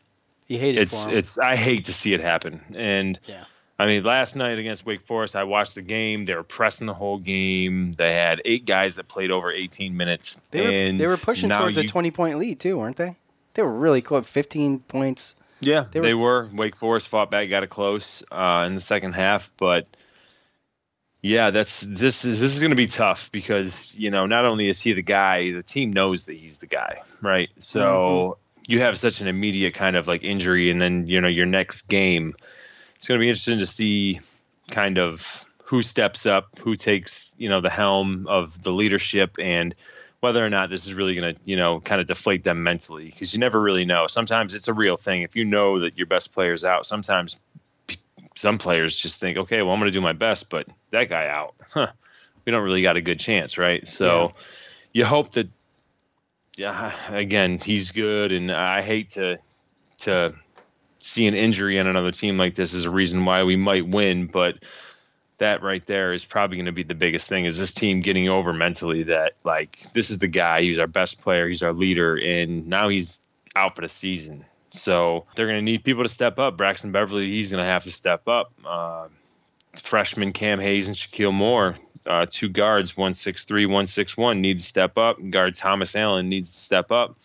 you 0.47 0.60
hate 0.60 0.75
it 0.75 0.81
it's 0.81 1.07
it's 1.07 1.39
I 1.39 1.55
hate 1.55 1.86
to 1.86 1.93
see 1.93 2.12
it 2.12 2.19
happen. 2.19 2.60
And 2.75 3.17
yeah. 3.25 3.45
I 3.81 3.87
mean, 3.87 4.03
last 4.03 4.35
night 4.35 4.59
against 4.59 4.85
Wake 4.85 5.01
Forest, 5.01 5.35
I 5.35 5.43
watched 5.43 5.73
the 5.73 5.81
game. 5.81 6.25
They 6.25 6.35
were 6.35 6.43
pressing 6.43 6.85
the 6.85 6.93
whole 6.93 7.17
game. 7.17 7.91
They 7.93 8.13
had 8.13 8.39
eight 8.45 8.67
guys 8.67 8.97
that 8.97 9.07
played 9.07 9.31
over 9.31 9.51
18 9.51 9.97
minutes. 9.97 10.39
They 10.51 10.61
were, 10.61 10.97
they 10.99 11.07
were 11.07 11.17
pushing 11.17 11.49
towards 11.49 11.77
you, 11.77 11.83
a 11.83 11.87
20 11.87 12.11
point 12.11 12.37
lead 12.37 12.59
too, 12.59 12.77
weren't 12.77 12.97
they? 12.97 13.17
They 13.55 13.63
were 13.63 13.73
really 13.73 14.03
close, 14.03 14.29
15 14.29 14.81
points. 14.81 15.35
Yeah, 15.61 15.85
they 15.89 15.99
were. 15.99 16.05
They 16.05 16.13
were. 16.13 16.49
Wake 16.53 16.75
Forest 16.75 17.07
fought 17.07 17.31
back, 17.31 17.49
got 17.49 17.63
it 17.63 17.71
close 17.71 18.23
uh, 18.31 18.65
in 18.67 18.75
the 18.75 18.81
second 18.81 19.13
half, 19.13 19.49
but 19.57 19.87
yeah, 21.23 21.49
that's 21.49 21.81
this 21.81 22.23
is 22.23 22.39
this 22.39 22.53
is 22.53 22.59
going 22.59 22.69
to 22.69 22.75
be 22.75 22.85
tough 22.85 23.31
because 23.31 23.97
you 23.97 24.11
know 24.11 24.27
not 24.27 24.45
only 24.45 24.69
is 24.69 24.79
he 24.79 24.93
the 24.93 25.01
guy, 25.01 25.51
the 25.51 25.63
team 25.63 25.91
knows 25.91 26.27
that 26.27 26.33
he's 26.33 26.59
the 26.59 26.67
guy, 26.67 27.01
right? 27.19 27.49
So 27.57 27.81
mm-hmm. 27.81 28.71
you 28.71 28.81
have 28.81 28.99
such 28.99 29.21
an 29.21 29.27
immediate 29.27 29.73
kind 29.73 29.95
of 29.95 30.07
like 30.07 30.23
injury, 30.23 30.69
and 30.69 30.79
then 30.79 31.07
you 31.07 31.19
know 31.19 31.27
your 31.27 31.47
next 31.47 31.83
game, 31.83 32.35
it's 33.01 33.07
going 33.07 33.19
to 33.19 33.23
be 33.23 33.29
interesting 33.29 33.57
to 33.57 33.65
see 33.65 34.19
kind 34.69 34.99
of 34.99 35.43
who 35.63 35.81
steps 35.81 36.27
up, 36.27 36.59
who 36.59 36.75
takes 36.75 37.35
you 37.39 37.49
know 37.49 37.59
the 37.59 37.69
helm 37.71 38.27
of 38.27 38.61
the 38.61 38.71
leadership, 38.71 39.37
and 39.39 39.73
whether 40.19 40.45
or 40.45 40.51
not 40.51 40.69
this 40.69 40.85
is 40.85 40.93
really 40.93 41.15
going 41.15 41.33
to 41.33 41.41
you 41.43 41.55
know 41.55 41.79
kind 41.79 41.99
of 41.99 42.05
deflate 42.05 42.43
them 42.43 42.61
mentally 42.61 43.05
because 43.05 43.33
you 43.33 43.39
never 43.39 43.59
really 43.59 43.85
know. 43.85 44.05
Sometimes 44.05 44.53
it's 44.53 44.67
a 44.67 44.73
real 44.73 44.97
thing. 44.97 45.23
If 45.23 45.35
you 45.35 45.45
know 45.45 45.79
that 45.79 45.97
your 45.97 46.05
best 46.05 46.31
player's 46.31 46.63
out, 46.63 46.85
sometimes 46.85 47.39
some 48.35 48.59
players 48.59 48.95
just 48.95 49.19
think, 49.19 49.35
okay, 49.35 49.63
well, 49.63 49.71
I'm 49.71 49.79
going 49.79 49.91
to 49.91 49.97
do 49.97 50.01
my 50.01 50.13
best, 50.13 50.51
but 50.51 50.67
that 50.91 51.09
guy 51.09 51.27
out, 51.27 51.55
huh, 51.73 51.87
we 52.45 52.51
don't 52.51 52.63
really 52.63 52.83
got 52.83 52.97
a 52.97 53.01
good 53.01 53.19
chance, 53.19 53.57
right? 53.57 53.87
So 53.87 54.25
yeah. 54.25 54.31
you 54.93 55.05
hope 55.05 55.31
that, 55.31 55.49
yeah, 56.55 56.91
again, 57.09 57.57
he's 57.57 57.89
good, 57.89 58.31
and 58.31 58.51
I 58.51 58.83
hate 58.83 59.09
to 59.11 59.39
to 60.01 60.35
see 61.03 61.27
an 61.27 61.33
injury 61.33 61.79
on 61.79 61.87
another 61.87 62.11
team 62.11 62.37
like 62.37 62.55
this 62.55 62.73
is 62.73 62.85
a 62.85 62.89
reason 62.89 63.25
why 63.25 63.43
we 63.43 63.55
might 63.55 63.87
win, 63.87 64.27
but 64.27 64.55
that 65.37 65.63
right 65.63 65.85
there 65.87 66.13
is 66.13 66.23
probably 66.23 66.57
going 66.57 66.67
to 66.67 66.71
be 66.71 66.83
the 66.83 66.93
biggest 66.93 67.27
thing 67.27 67.45
is 67.45 67.57
this 67.57 67.73
team 67.73 67.99
getting 68.01 68.29
over 68.29 68.53
mentally 68.53 69.03
that 69.03 69.33
like 69.43 69.79
this 69.93 70.11
is 70.11 70.19
the 70.19 70.27
guy 70.27 70.61
he's 70.61 70.77
our 70.77 70.85
best 70.85 71.19
player 71.21 71.47
he's 71.47 71.63
our 71.63 71.73
leader 71.73 72.15
and 72.15 72.67
now 72.67 72.89
he's 72.89 73.21
out 73.55 73.75
for 73.75 73.81
the 73.81 73.89
season 73.89 74.45
so 74.71 75.25
they're 75.35 75.47
going 75.47 75.59
to 75.59 75.63
need 75.63 75.83
people 75.83 76.03
to 76.03 76.09
step 76.09 76.39
up. 76.39 76.57
Braxton 76.57 76.91
Beverly, 76.91 77.29
he's 77.29 77.51
going 77.51 77.63
to 77.63 77.69
have 77.69 77.83
to 77.83 77.91
step 77.91 78.27
up. 78.27 78.53
Uh, 78.65 79.07
freshman 79.83 80.31
Cam 80.31 80.59
Hayes 80.59 80.87
and 80.87 80.95
Shakeel 80.95 81.33
Moore, 81.33 81.77
uh, 82.05 82.25
two 82.29 82.49
guards, 82.49 82.95
163, 82.95 83.65
161, 83.65 84.41
need 84.41 84.57
to 84.57 84.63
step 84.63 84.97
up. 84.97 85.17
Guard 85.29 85.55
Thomas 85.55 85.95
Allen 85.95 86.29
needs 86.29 86.51
to 86.51 86.57
step 86.57 86.91
up. 86.91 87.15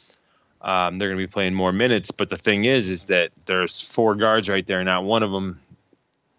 Um, 0.66 0.98
they're 0.98 1.08
going 1.08 1.20
to 1.20 1.26
be 1.26 1.32
playing 1.32 1.54
more 1.54 1.72
minutes. 1.72 2.10
But 2.10 2.28
the 2.28 2.36
thing 2.36 2.64
is, 2.64 2.90
is 2.90 3.06
that 3.06 3.30
there's 3.46 3.80
four 3.80 4.16
guards 4.16 4.48
right 4.48 4.66
there. 4.66 4.80
and 4.80 4.86
Not 4.86 5.04
one 5.04 5.22
of 5.22 5.30
them 5.30 5.60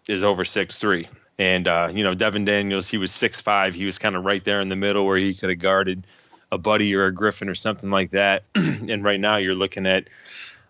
is 0.06 0.22
over 0.22 0.44
six 0.44 0.78
three. 0.78 1.08
And 1.38 1.66
uh, 1.66 1.90
you 1.92 2.04
know, 2.04 2.14
Devin 2.14 2.44
Daniels, 2.44 2.88
he 2.88 2.98
was 2.98 3.10
six 3.10 3.40
five. 3.40 3.74
He 3.74 3.86
was 3.86 3.98
kind 3.98 4.14
of 4.14 4.24
right 4.24 4.44
there 4.44 4.60
in 4.60 4.68
the 4.68 4.76
middle 4.76 5.06
where 5.06 5.16
he 5.16 5.34
could 5.34 5.48
have 5.48 5.58
guarded 5.58 6.06
a 6.52 6.58
Buddy 6.58 6.94
or 6.94 7.06
a 7.06 7.12
Griffin 7.12 7.48
or 7.48 7.54
something 7.54 7.90
like 7.90 8.10
that. 8.10 8.44
and 8.54 9.02
right 9.02 9.18
now 9.18 9.38
you're 9.38 9.54
looking 9.54 9.86
at 9.86 10.08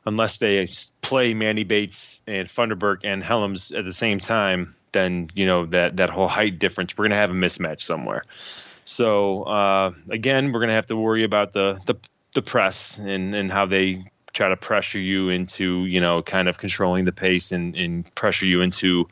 unless 0.06 0.36
they 0.36 0.68
play 1.02 1.34
Manny 1.34 1.64
Bates 1.64 2.22
and 2.26 2.48
Funderburk 2.48 3.00
and 3.04 3.22
Hellems 3.22 3.76
at 3.76 3.84
the 3.84 3.92
same 3.92 4.20
time, 4.20 4.76
then 4.92 5.28
you 5.34 5.46
know 5.46 5.66
that 5.66 5.96
that 5.96 6.10
whole 6.10 6.28
height 6.28 6.58
difference 6.60 6.96
we're 6.96 7.06
gonna 7.06 7.16
have 7.16 7.30
a 7.30 7.34
mismatch 7.34 7.82
somewhere. 7.82 8.24
So 8.84 9.42
uh, 9.42 9.92
again, 10.10 10.52
we're 10.52 10.60
gonna 10.60 10.74
have 10.74 10.86
to 10.86 10.96
worry 10.96 11.24
about 11.24 11.52
the 11.52 11.80
the, 11.86 11.96
the 12.38 12.50
press 12.50 12.98
and 12.98 13.34
and 13.34 13.50
how 13.50 13.66
they 13.66 14.04
try 14.32 14.48
to 14.48 14.56
pressure 14.56 15.00
you 15.00 15.28
into 15.30 15.84
you 15.86 16.00
know 16.00 16.22
kind 16.22 16.48
of 16.48 16.56
controlling 16.56 17.04
the 17.04 17.12
pace 17.12 17.50
and, 17.50 17.74
and 17.74 18.14
pressure 18.14 18.46
you 18.46 18.60
into 18.60 19.08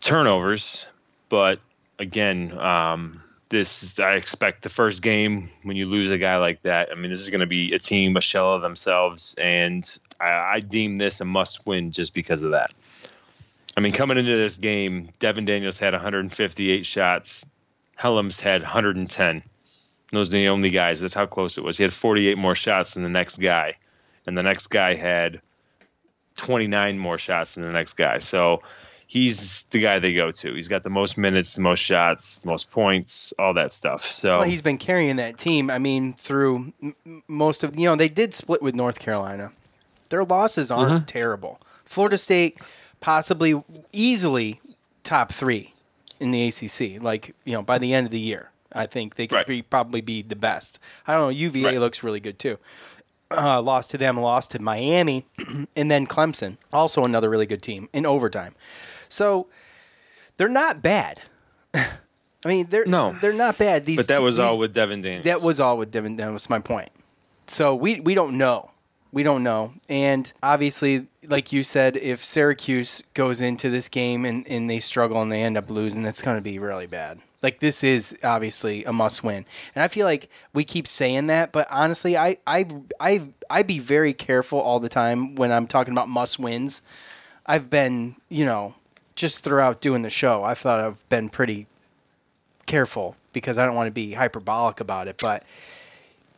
turnovers. 0.00 0.86
But 1.28 1.58
again, 1.98 2.56
um, 2.56 3.22
this 3.48 3.98
I 3.98 4.12
expect 4.12 4.62
the 4.62 4.68
first 4.68 5.02
game 5.02 5.50
when 5.64 5.76
you 5.76 5.86
lose 5.86 6.12
a 6.12 6.18
guy 6.18 6.36
like 6.36 6.62
that. 6.62 6.90
I 6.92 6.94
mean, 6.94 7.10
this 7.10 7.20
is 7.20 7.30
going 7.30 7.40
to 7.40 7.46
be 7.46 7.72
a 7.72 7.78
team, 7.78 8.16
a 8.16 8.20
shell 8.20 8.54
of 8.54 8.62
themselves, 8.62 9.34
and 9.34 9.84
I, 10.20 10.54
I 10.54 10.60
deem 10.60 10.98
this 10.98 11.20
a 11.20 11.24
must-win 11.24 11.90
just 11.90 12.14
because 12.14 12.42
of 12.42 12.52
that. 12.52 12.70
I 13.76 13.80
mean, 13.80 13.92
coming 13.92 14.18
into 14.18 14.36
this 14.36 14.56
game, 14.56 15.10
Devin 15.18 15.44
Daniels 15.44 15.78
had 15.78 15.92
158 15.92 16.86
shots. 16.86 17.44
Hellems 17.96 18.40
had 18.40 18.62
110. 18.62 19.42
Those 20.12 20.28
are 20.30 20.38
the 20.38 20.48
only 20.48 20.70
guys. 20.70 21.00
That's 21.00 21.14
how 21.14 21.26
close 21.26 21.58
it 21.58 21.64
was. 21.64 21.76
He 21.76 21.82
had 21.84 21.92
48 21.92 22.38
more 22.38 22.54
shots 22.54 22.94
than 22.94 23.04
the 23.04 23.10
next 23.10 23.38
guy, 23.38 23.76
and 24.26 24.36
the 24.36 24.42
next 24.42 24.68
guy 24.68 24.94
had 24.94 25.40
29 26.36 26.98
more 26.98 27.18
shots 27.18 27.54
than 27.54 27.64
the 27.64 27.72
next 27.72 27.94
guy. 27.94 28.18
So 28.18 28.62
he's 29.08 29.64
the 29.64 29.80
guy 29.80 29.98
they 29.98 30.14
go 30.14 30.30
to. 30.30 30.54
He's 30.54 30.68
got 30.68 30.84
the 30.84 30.90
most 30.90 31.18
minutes, 31.18 31.54
the 31.54 31.62
most 31.62 31.80
shots, 31.80 32.38
the 32.38 32.48
most 32.48 32.70
points, 32.70 33.32
all 33.38 33.54
that 33.54 33.74
stuff. 33.74 34.06
So 34.06 34.36
well, 34.36 34.42
he's 34.44 34.62
been 34.62 34.78
carrying 34.78 35.16
that 35.16 35.36
team. 35.36 35.70
I 35.70 35.78
mean, 35.78 36.14
through 36.14 36.72
m- 36.80 36.94
most 37.26 37.64
of 37.64 37.76
you 37.76 37.88
know 37.88 37.96
they 37.96 38.08
did 38.08 38.32
split 38.32 38.62
with 38.62 38.74
North 38.74 39.00
Carolina. 39.00 39.52
Their 40.10 40.24
losses 40.24 40.70
aren't 40.70 40.92
mm-hmm. 40.92 41.04
terrible. 41.04 41.60
Florida 41.84 42.16
State 42.16 42.58
possibly 43.00 43.62
easily 43.92 44.60
top 45.02 45.32
three 45.32 45.74
in 46.20 46.30
the 46.30 46.48
ACC. 46.48 47.02
Like 47.02 47.34
you 47.44 47.52
know 47.52 47.62
by 47.62 47.78
the 47.78 47.92
end 47.92 48.06
of 48.06 48.10
the 48.12 48.20
year, 48.20 48.50
I 48.72 48.86
think 48.86 49.14
they 49.14 49.26
could 49.26 49.36
right. 49.36 49.46
be, 49.46 49.62
probably 49.62 50.00
be 50.00 50.22
the 50.22 50.36
best. 50.36 50.78
I 51.06 51.14
don't 51.14 51.22
know. 51.22 51.28
UVA 51.28 51.64
right. 51.64 51.78
looks 51.78 52.02
really 52.02 52.20
good 52.20 52.38
too. 52.38 52.58
Uh, 53.30 53.60
lost 53.60 53.90
to 53.90 53.98
them, 53.98 54.18
lost 54.18 54.52
to 54.52 54.62
Miami, 54.62 55.26
and 55.76 55.90
then 55.90 56.06
Clemson, 56.06 56.56
also 56.72 57.04
another 57.04 57.28
really 57.28 57.46
good 57.46 57.62
team 57.62 57.88
in 57.92 58.06
overtime. 58.06 58.54
So 59.08 59.48
they're 60.38 60.48
not 60.48 60.80
bad. 60.80 61.22
I 61.74 61.88
mean, 62.46 62.66
they're 62.70 62.86
no, 62.86 63.16
they're 63.20 63.32
not 63.32 63.58
bad. 63.58 63.84
These, 63.84 63.98
but 63.98 64.08
that 64.08 64.22
was 64.22 64.36
these, 64.36 64.44
all 64.44 64.58
with 64.58 64.72
Devin 64.72 65.02
Daniels. 65.02 65.24
That 65.24 65.42
was 65.42 65.60
all 65.60 65.76
with 65.76 65.90
Devin. 65.90 66.16
That 66.16 66.32
was 66.32 66.48
my 66.48 66.58
point. 66.58 66.90
So 67.46 67.74
we 67.74 68.00
we 68.00 68.14
don't 68.14 68.38
know. 68.38 68.70
We 69.10 69.22
don't 69.22 69.42
know. 69.42 69.72
And 69.88 70.30
obviously, 70.42 71.08
like 71.26 71.50
you 71.50 71.62
said, 71.62 71.96
if 71.96 72.24
Syracuse 72.24 73.02
goes 73.14 73.40
into 73.40 73.70
this 73.70 73.88
game 73.88 74.24
and, 74.24 74.46
and 74.48 74.68
they 74.68 74.80
struggle 74.80 75.22
and 75.22 75.32
they 75.32 75.42
end 75.42 75.56
up 75.56 75.70
losing, 75.70 76.04
it's 76.04 76.20
going 76.20 76.36
to 76.36 76.42
be 76.42 76.58
really 76.58 76.86
bad. 76.86 77.20
Like 77.42 77.60
this 77.60 77.84
is 77.84 78.16
obviously 78.24 78.84
a 78.84 78.92
must 78.92 79.22
win. 79.22 79.46
And 79.74 79.82
I 79.82 79.88
feel 79.88 80.06
like 80.06 80.28
we 80.52 80.64
keep 80.64 80.86
saying 80.86 81.28
that, 81.28 81.52
but 81.52 81.68
honestly, 81.70 82.16
I 82.16 82.38
I 82.46 82.66
I 82.98 83.28
I 83.48 83.62
be 83.62 83.78
very 83.78 84.12
careful 84.12 84.58
all 84.58 84.80
the 84.80 84.88
time 84.88 85.36
when 85.36 85.52
I'm 85.52 85.66
talking 85.66 85.92
about 85.92 86.08
must 86.08 86.38
wins. 86.38 86.82
I've 87.46 87.70
been, 87.70 88.16
you 88.28 88.44
know, 88.44 88.74
just 89.14 89.44
throughout 89.44 89.80
doing 89.80 90.02
the 90.02 90.10
show, 90.10 90.44
I 90.44 90.54
thought 90.54 90.80
I've 90.80 91.08
been 91.08 91.28
pretty 91.28 91.66
careful 92.66 93.16
because 93.32 93.58
I 93.58 93.66
don't 93.66 93.74
want 93.74 93.88
to 93.88 93.92
be 93.92 94.12
hyperbolic 94.12 94.80
about 94.80 95.08
it, 95.08 95.16
but 95.20 95.44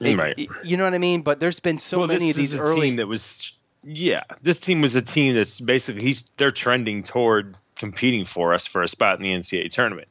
mm, 0.01 0.07
it, 0.07 0.17
right. 0.17 0.39
It, 0.39 0.49
you 0.65 0.77
know 0.77 0.85
what 0.85 0.95
I 0.95 0.99
mean. 0.99 1.23
But 1.23 1.41
there's 1.41 1.61
been 1.61 1.79
so 1.79 1.99
well, 1.99 2.09
many 2.09 2.31
of 2.31 2.37
these 2.37 2.59
early 2.59 2.89
team 2.89 2.97
that 2.97 3.07
was 3.07 3.59
yeah. 3.85 4.25
This 4.43 4.61
team 4.61 4.81
was 4.81 4.97
a 4.97 5.03
team 5.03 5.35
that's 5.35 5.61
basically 5.61 6.03
he's 6.03 6.31
they're 6.37 6.51
trending 6.51 7.03
toward 7.03 7.57
competing 7.77 8.25
for 8.25 8.53
us 8.55 8.67
for 8.67 8.83
a 8.83 8.89
spot 8.89 9.17
in 9.17 9.23
the 9.23 9.31
NCAA 9.31 9.71
tournament. 9.71 10.09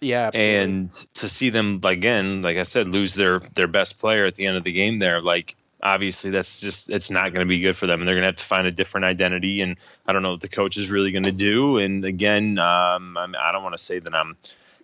Yeah, 0.00 0.26
absolutely. 0.28 0.54
and 0.54 0.88
to 1.14 1.28
see 1.28 1.50
them 1.50 1.80
again, 1.82 2.42
like 2.42 2.56
I 2.56 2.62
said, 2.62 2.88
lose 2.88 3.14
their 3.14 3.40
their 3.40 3.66
best 3.66 3.98
player 3.98 4.26
at 4.26 4.36
the 4.36 4.46
end 4.46 4.56
of 4.56 4.64
the 4.64 4.72
game, 4.72 4.98
there, 4.98 5.20
like 5.20 5.56
obviously 5.82 6.30
that's 6.30 6.60
just 6.60 6.90
it's 6.90 7.10
not 7.10 7.24
going 7.34 7.42
to 7.42 7.46
be 7.46 7.60
good 7.60 7.76
for 7.76 7.86
them. 7.86 8.00
And 8.00 8.08
they're 8.08 8.14
going 8.14 8.22
to 8.22 8.28
have 8.28 8.36
to 8.36 8.44
find 8.44 8.66
a 8.66 8.70
different 8.70 9.04
identity 9.06 9.60
and 9.60 9.76
i 10.06 10.12
don't 10.12 10.22
know 10.22 10.32
what 10.32 10.40
the 10.40 10.48
coach 10.48 10.76
is 10.76 10.90
really 10.90 11.12
going 11.12 11.24
to 11.24 11.32
do. 11.32 11.78
And 11.78 12.04
again 12.04 12.58
um, 12.58 13.16
i 13.16 13.52
don't 13.52 13.62
want 13.62 13.76
to 13.76 13.82
say 13.82 13.98
that 13.98 14.14
i'm 14.14 14.36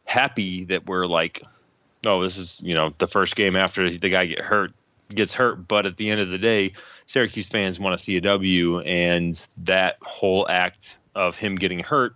happy 0.04 0.64
that 0.64 0.86
we're 0.86 1.06
like 1.06 1.42
oh 2.04 2.22
this 2.22 2.36
is 2.36 2.62
you 2.62 2.74
know 2.74 2.92
the 2.98 3.06
first 3.06 3.36
game 3.36 3.56
after 3.56 3.90
the 3.90 4.08
guy 4.08 4.26
get 4.26 4.40
hurt 4.40 4.72
gets 5.08 5.34
hurt. 5.34 5.66
But 5.66 5.86
at 5.86 5.96
the 5.96 6.10
end 6.10 6.20
of 6.20 6.28
the 6.28 6.38
day 6.38 6.74
syracuse 7.06 7.48
fans 7.48 7.78
want 7.78 7.96
to 7.96 8.02
see 8.02 8.16
a 8.16 8.20
w 8.20 8.80
and 8.80 9.48
that 9.58 9.96
whole 10.02 10.46
act 10.48 10.96
of 11.14 11.36
him 11.38 11.56
getting 11.56 11.80
hurt 11.80 12.14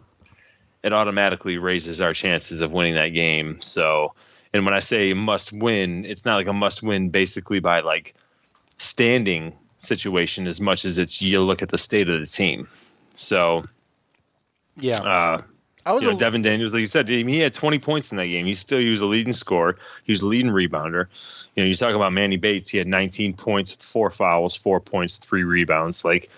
it 0.82 0.92
automatically 0.92 1.58
raises 1.58 2.00
our 2.00 2.14
chances 2.14 2.60
of 2.60 2.72
winning 2.72 2.94
that 2.94 3.08
game 3.08 3.60
so 3.60 4.14
and 4.52 4.64
when 4.64 4.74
i 4.74 4.78
say 4.78 5.12
must 5.12 5.52
win 5.52 6.04
it's 6.04 6.24
not 6.24 6.36
like 6.36 6.48
a 6.48 6.52
must 6.52 6.82
win 6.82 7.10
basically 7.10 7.60
by 7.60 7.80
like 7.80 8.14
standing 8.78 9.52
situation 9.78 10.46
as 10.46 10.60
much 10.60 10.84
as 10.84 10.98
it's 10.98 11.22
you 11.22 11.40
look 11.40 11.62
at 11.62 11.68
the 11.68 11.78
state 11.78 12.08
of 12.08 12.20
the 12.20 12.26
team. 12.26 12.68
So, 13.14 13.64
yeah. 14.76 14.98
Uh, 14.98 15.42
I 15.86 15.92
was 15.92 16.02
you 16.02 16.10
know, 16.10 16.16
a, 16.16 16.18
Devin 16.18 16.42
Daniels, 16.42 16.74
like 16.74 16.80
you 16.80 16.86
said, 16.86 17.08
he 17.08 17.38
had 17.38 17.54
20 17.54 17.78
points 17.78 18.12
in 18.12 18.18
that 18.18 18.26
game. 18.26 18.44
He 18.44 18.52
still 18.52 18.78
he 18.78 18.90
was 18.90 19.00
a 19.00 19.06
leading 19.06 19.32
scorer. 19.32 19.78
He 20.04 20.12
was 20.12 20.20
a 20.20 20.26
leading 20.26 20.50
rebounder. 20.50 21.06
You 21.54 21.62
know, 21.62 21.68
you 21.68 21.74
talk 21.74 21.94
about 21.94 22.12
Manny 22.12 22.36
Bates. 22.36 22.68
He 22.68 22.76
had 22.76 22.86
19 22.86 23.34
points, 23.34 23.72
four 23.72 24.10
fouls, 24.10 24.54
four 24.54 24.80
points, 24.80 25.16
three 25.16 25.44
rebounds. 25.44 26.04
Like 26.04 26.28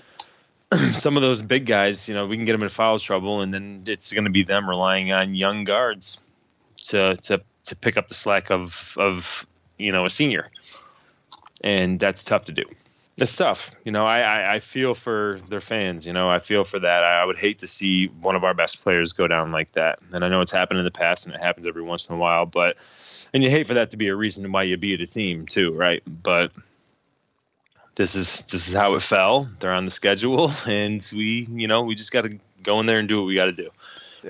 some 0.93 1.17
of 1.17 1.23
those 1.23 1.43
big 1.43 1.67
guys, 1.67 2.09
you 2.09 2.15
know, 2.15 2.27
we 2.27 2.37
can 2.37 2.45
get 2.45 2.53
them 2.53 2.63
in 2.63 2.69
foul 2.69 2.99
trouble, 2.99 3.41
and 3.41 3.53
then 3.53 3.85
it's 3.87 4.13
going 4.13 4.25
to 4.25 4.31
be 4.31 4.45
them 4.45 4.69
relying 4.69 5.13
on 5.13 5.35
young 5.35 5.65
guards 5.65 6.25
to 6.85 7.17
to 7.17 7.43
to 7.65 7.77
pick 7.77 7.97
up 7.97 8.09
the 8.09 8.15
slack 8.15 8.51
of 8.51 8.97
of 8.99 9.47
you 9.77 9.93
know 9.93 10.07
a 10.07 10.11
senior 10.11 10.51
and 11.63 11.99
that's 12.01 12.25
tough 12.25 12.47
to 12.47 12.53
do. 12.53 12.65
It's 13.17 13.37
tough, 13.37 13.73
you 13.85 13.93
know. 13.93 14.07
I, 14.07 14.21
I, 14.21 14.55
I 14.55 14.59
feel 14.61 14.95
for 14.95 15.39
their 15.49 15.61
fans, 15.61 16.07
you 16.07 16.15
know. 16.15 16.31
I 16.31 16.39
feel 16.39 16.65
for 16.65 16.79
that. 16.79 17.05
I, 17.05 17.21
I 17.21 17.25
would 17.25 17.39
hate 17.39 17.59
to 17.59 17.67
see 17.67 18.07
one 18.07 18.35
of 18.35 18.45
our 18.45 18.55
best 18.55 18.83
players 18.83 19.13
go 19.13 19.29
down 19.29 19.53
like 19.53 19.73
that. 19.73 19.99
And 20.13 20.25
I 20.25 20.29
know 20.29 20.41
it's 20.41 20.51
happened 20.51 20.79
in 20.79 20.87
the 20.87 20.91
past, 20.91 21.27
and 21.27 21.35
it 21.35 21.41
happens 21.41 21.67
every 21.67 21.83
once 21.83 22.09
in 22.09 22.15
a 22.15 22.19
while. 22.19 22.47
But 22.47 22.79
and 23.35 23.43
you 23.43 23.51
hate 23.51 23.67
for 23.67 23.75
that 23.75 23.91
to 23.91 23.99
be 23.99 24.09
a 24.09 24.17
reason 24.17 24.51
why 24.53 24.63
you 24.63 24.79
beat 24.79 25.03
a 25.03 25.07
team 25.07 25.47
too, 25.47 25.73
right? 25.75 26.03
But 26.07 26.53
this 28.01 28.15
is 28.15 28.43
this 28.45 28.67
is 28.67 28.73
how 28.73 28.95
it 28.95 29.03
fell. 29.03 29.47
They're 29.59 29.75
on 29.75 29.85
the 29.85 29.91
schedule, 29.91 30.51
and 30.67 31.07
we, 31.13 31.47
you 31.51 31.69
know, 31.69 31.83
we 31.83 31.95
just 31.95 32.13
got 32.13 32.23
to 32.23 32.39
go 32.63 32.81
in 32.81 32.87
there 32.87 32.99
and 32.99 33.07
do 33.07 33.19
what 33.19 33.27
we 33.27 33.35
got 33.35 33.47
to 33.47 33.53
do. 33.53 33.71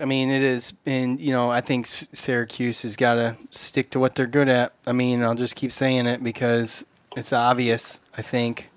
I 0.00 0.06
mean, 0.06 0.28
it 0.30 0.42
is, 0.42 0.72
and 0.86 1.20
you 1.20 1.32
know, 1.32 1.50
I 1.50 1.60
think 1.60 1.86
Syracuse 1.86 2.82
has 2.82 2.96
got 2.96 3.14
to 3.14 3.36
stick 3.52 3.90
to 3.90 4.00
what 4.00 4.16
they're 4.16 4.26
good 4.26 4.48
at. 4.48 4.72
I 4.88 4.92
mean, 4.92 5.22
I'll 5.22 5.36
just 5.36 5.54
keep 5.54 5.70
saying 5.70 6.06
it 6.06 6.22
because 6.22 6.84
it's 7.16 7.32
obvious. 7.32 8.00
I 8.18 8.22
think, 8.22 8.70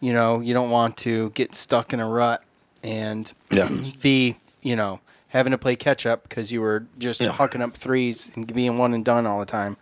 you 0.00 0.12
know, 0.12 0.38
you 0.38 0.54
don't 0.54 0.70
want 0.70 0.96
to 0.98 1.30
get 1.30 1.56
stuck 1.56 1.92
in 1.92 1.98
a 1.98 2.08
rut 2.08 2.42
and 2.84 3.32
yeah. 3.50 3.68
be, 4.02 4.36
you 4.62 4.76
know, 4.76 5.00
having 5.28 5.50
to 5.50 5.58
play 5.58 5.74
catch 5.74 6.06
up 6.06 6.28
because 6.28 6.52
you 6.52 6.60
were 6.60 6.80
just 6.98 7.20
yeah. 7.20 7.28
hucking 7.28 7.60
up 7.60 7.74
threes 7.74 8.30
and 8.36 8.52
being 8.52 8.78
one 8.78 8.94
and 8.94 9.04
done 9.04 9.26
all 9.26 9.40
the 9.40 9.46
time. 9.46 9.76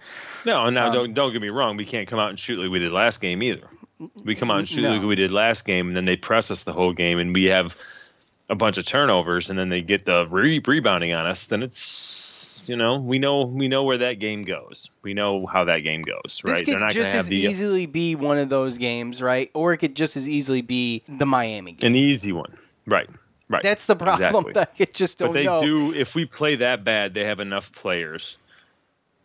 No, 0.45 0.71
now 0.71 0.87
um, 0.87 0.93
don't 0.93 1.15
don't 1.15 1.33
get 1.33 1.43
me 1.43 1.51
wrong. 1.51 1.77
We 1.77 1.85
can't 1.85 2.09
come 2.09 2.19
out 2.19 2.31
and 2.31 2.39
shoot 2.39 2.59
like 2.59 2.71
we 2.71 2.79
did 2.79 2.93
last 2.93 3.21
game 3.21 3.43
either. 3.43 3.67
We 4.25 4.35
come 4.35 4.51
out 4.51 4.59
and 4.59 4.69
shoot 4.69 4.83
no. 4.83 4.93
like 4.93 5.03
we 5.03 5.15
did 5.15 5.31
last 5.31 5.65
game, 5.65 5.89
and 5.89 5.97
then 5.97 6.05
they 6.05 6.17
press 6.17 6.51
us 6.51 6.65
the 6.65 6.73
whole 6.73 6.93
game, 6.93 7.19
and 7.19 7.35
we 7.35 7.45
have 7.45 7.77
a 8.49 8.55
bunch 8.55 8.79
of 8.79 8.85
turnovers, 8.85 9.51
and 9.51 9.59
then 9.59 9.69
they 9.69 9.81
get 9.83 10.05
the 10.05 10.27
re- 10.29 10.63
rebounding 10.65 11.13
on 11.13 11.27
us. 11.27 11.47
Then 11.47 11.63
it's 11.63 12.63
you 12.67 12.77
know, 12.77 12.99
we 12.99 13.19
know 13.19 13.45
we 13.45 13.69
know 13.69 13.85
where 13.85 13.99
that 13.99 14.19
game 14.19 14.43
goes. 14.43 14.91
We 15.03 15.15
know 15.15 15.47
how 15.47 15.65
that 15.65 15.79
game 15.81 16.03
goes, 16.03 16.43
right? 16.45 16.53
This 16.53 16.63
could 16.63 16.73
They're 16.75 16.81
not 16.81 16.93
just 16.93 17.11
as 17.11 17.29
the, 17.29 17.47
uh, 17.47 17.51
easily 17.51 17.87
be 17.87 18.15
one 18.15 18.39
of 18.39 18.49
those 18.49 18.79
games, 18.79 19.23
right? 19.23 19.51
Or 19.55 19.73
it 19.73 19.79
could 19.79 19.97
just 19.97 20.17
as 20.17 20.29
easily 20.29 20.63
be 20.63 21.03
the 21.09 21.27
Miami 21.27 21.73
game. 21.73 21.93
An 21.93 21.97
easy 21.97 22.33
one, 22.33 22.57
right? 22.87 23.09
Right. 23.49 23.63
That's 23.63 23.87
the 23.87 23.95
problem. 23.95 24.47
Exactly. 24.49 24.53
That 24.55 24.73
I 24.81 24.93
just 24.93 25.19
don't 25.19 25.29
but 25.29 25.35
they 25.35 25.45
know. 25.45 25.63
do. 25.63 25.95
If 25.95 26.15
we 26.15 26.27
play 26.27 26.57
that 26.57 26.83
bad, 26.83 27.15
they 27.15 27.25
have 27.25 27.41
enough 27.41 27.73
players 27.73 28.37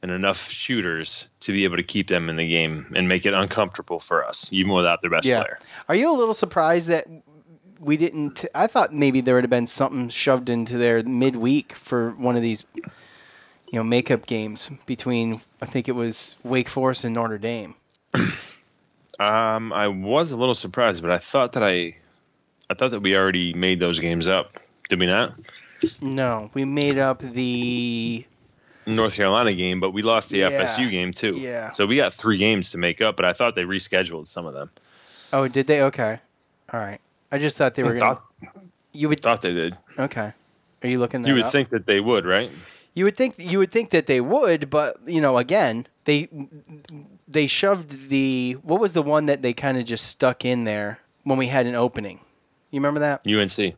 and 0.02 0.12
enough 0.12 0.50
shooters 0.50 1.28
to 1.42 1.52
be 1.52 1.64
able 1.64 1.78
to 1.78 1.84
keep 1.84 2.08
them 2.08 2.30
in 2.30 2.36
the 2.36 2.48
game 2.48 2.92
and 2.96 3.08
make 3.08 3.26
it 3.26 3.34
uncomfortable 3.34 4.00
for 4.00 4.26
us, 4.26 4.52
even 4.52 4.74
without 4.74 5.02
their 5.02 5.12
best 5.12 5.26
yeah. 5.26 5.44
player. 5.44 5.60
Are 5.88 5.96
you 5.96 6.12
a 6.14 6.18
little 6.18 6.34
surprised 6.34 6.90
that 6.90 7.08
we 7.80 7.98
didn't? 7.98 8.46
I 8.56 8.68
thought 8.68 8.94
maybe 8.94 9.22
there 9.22 9.36
would 9.36 9.44
have 9.44 9.52
been 9.52 9.68
something 9.68 10.10
shoved 10.10 10.50
into 10.50 10.78
there 10.78 11.04
midweek 11.04 11.74
for 11.74 12.12
one 12.12 12.36
of 12.36 12.42
these 12.42 12.66
you 12.76 13.80
know 13.80 13.84
makeup 13.84 14.26
games 14.26 14.70
between 14.86 15.42
I 15.62 15.66
think 15.66 15.88
it 15.88 15.94
was 15.94 16.36
Wake 16.44 16.68
Forest 16.68 17.06
and 17.06 17.16
Notre 17.16 17.38
Dame. 17.38 17.76
um, 19.20 19.72
I 19.72 19.88
was 19.88 20.32
a 20.32 20.38
little 20.38 20.56
surprised, 20.56 21.02
but 21.02 21.12
I 21.12 21.20
thought 21.20 21.54
that 21.54 21.64
I, 21.64 21.96
I 22.70 22.74
thought 22.74 22.92
that 22.92 23.02
we 23.02 23.16
already 23.16 23.54
made 23.54 23.80
those 23.80 24.00
games 24.00 24.28
up. 24.28 24.60
Did 24.90 25.00
we 25.00 25.06
not? 25.06 25.38
No, 26.02 26.52
we 26.54 26.66
made 26.66 26.98
up 26.98 27.20
the 27.20 28.26
North 28.86 29.14
Carolina 29.16 29.54
game, 29.54 29.80
but 29.80 29.92
we 29.92 30.02
lost 30.02 30.30
the 30.30 30.40
Yeah. 30.40 30.50
FSU 30.52 30.90
game 30.90 31.12
too. 31.12 31.36
Yeah. 31.38 31.70
So 31.70 31.86
we 31.86 31.96
got 31.98 32.14
three 32.14 32.38
games 32.38 32.72
to 32.72 32.78
make 32.78 33.02
up, 33.02 33.16
but 33.16 33.26
I 33.26 33.34
thought 33.34 33.56
they 33.56 33.64
rescheduled 33.64 34.28
some 34.28 34.46
of 34.46 34.54
them. 34.54 34.70
Oh, 35.34 35.48
did 35.48 35.68
they? 35.68 35.82
Okay. 35.84 36.20
All 36.74 36.80
right. 36.80 37.00
I 37.32 37.38
just 37.40 37.58
thought 37.58 37.76
they 37.76 37.84
were 37.84 37.94
going 37.96 38.16
to. 38.18 38.22
You 38.94 39.08
would. 39.10 39.20
thought 39.22 39.42
they 39.42 39.54
did. 39.54 39.78
Okay. 39.98 40.34
Are 40.84 40.88
you 40.88 41.00
looking 41.00 41.22
that 41.22 41.28
You 41.30 41.36
would 41.36 41.44
up? 41.46 41.52
think 41.52 41.70
that 41.70 41.86
they 41.86 42.00
would, 42.00 42.26
right? 42.26 42.52
You 42.94 43.06
would 43.06 43.16
think 43.16 43.36
you 43.38 43.60
would 43.60 43.72
think 43.72 43.92
that 43.92 44.08
they 44.08 44.20
would, 44.20 44.70
but 44.70 44.98
you 45.06 45.22
know, 45.22 45.38
again, 45.38 45.86
they 46.04 46.28
they 47.28 47.48
shoved 47.48 48.10
the 48.10 48.58
what 48.64 48.82
was 48.82 48.92
the 48.94 49.02
one 49.02 49.28
that 49.28 49.42
they 49.42 49.54
kind 49.54 49.78
of 49.78 49.86
just 49.86 50.06
stuck 50.08 50.44
in 50.44 50.66
there 50.66 51.00
when 51.24 51.38
we 51.38 51.48
had 51.48 51.66
an 51.68 51.76
opening. 51.76 52.20
You 52.70 52.80
remember 52.82 53.00
that? 53.00 53.22
UNC. 53.26 53.76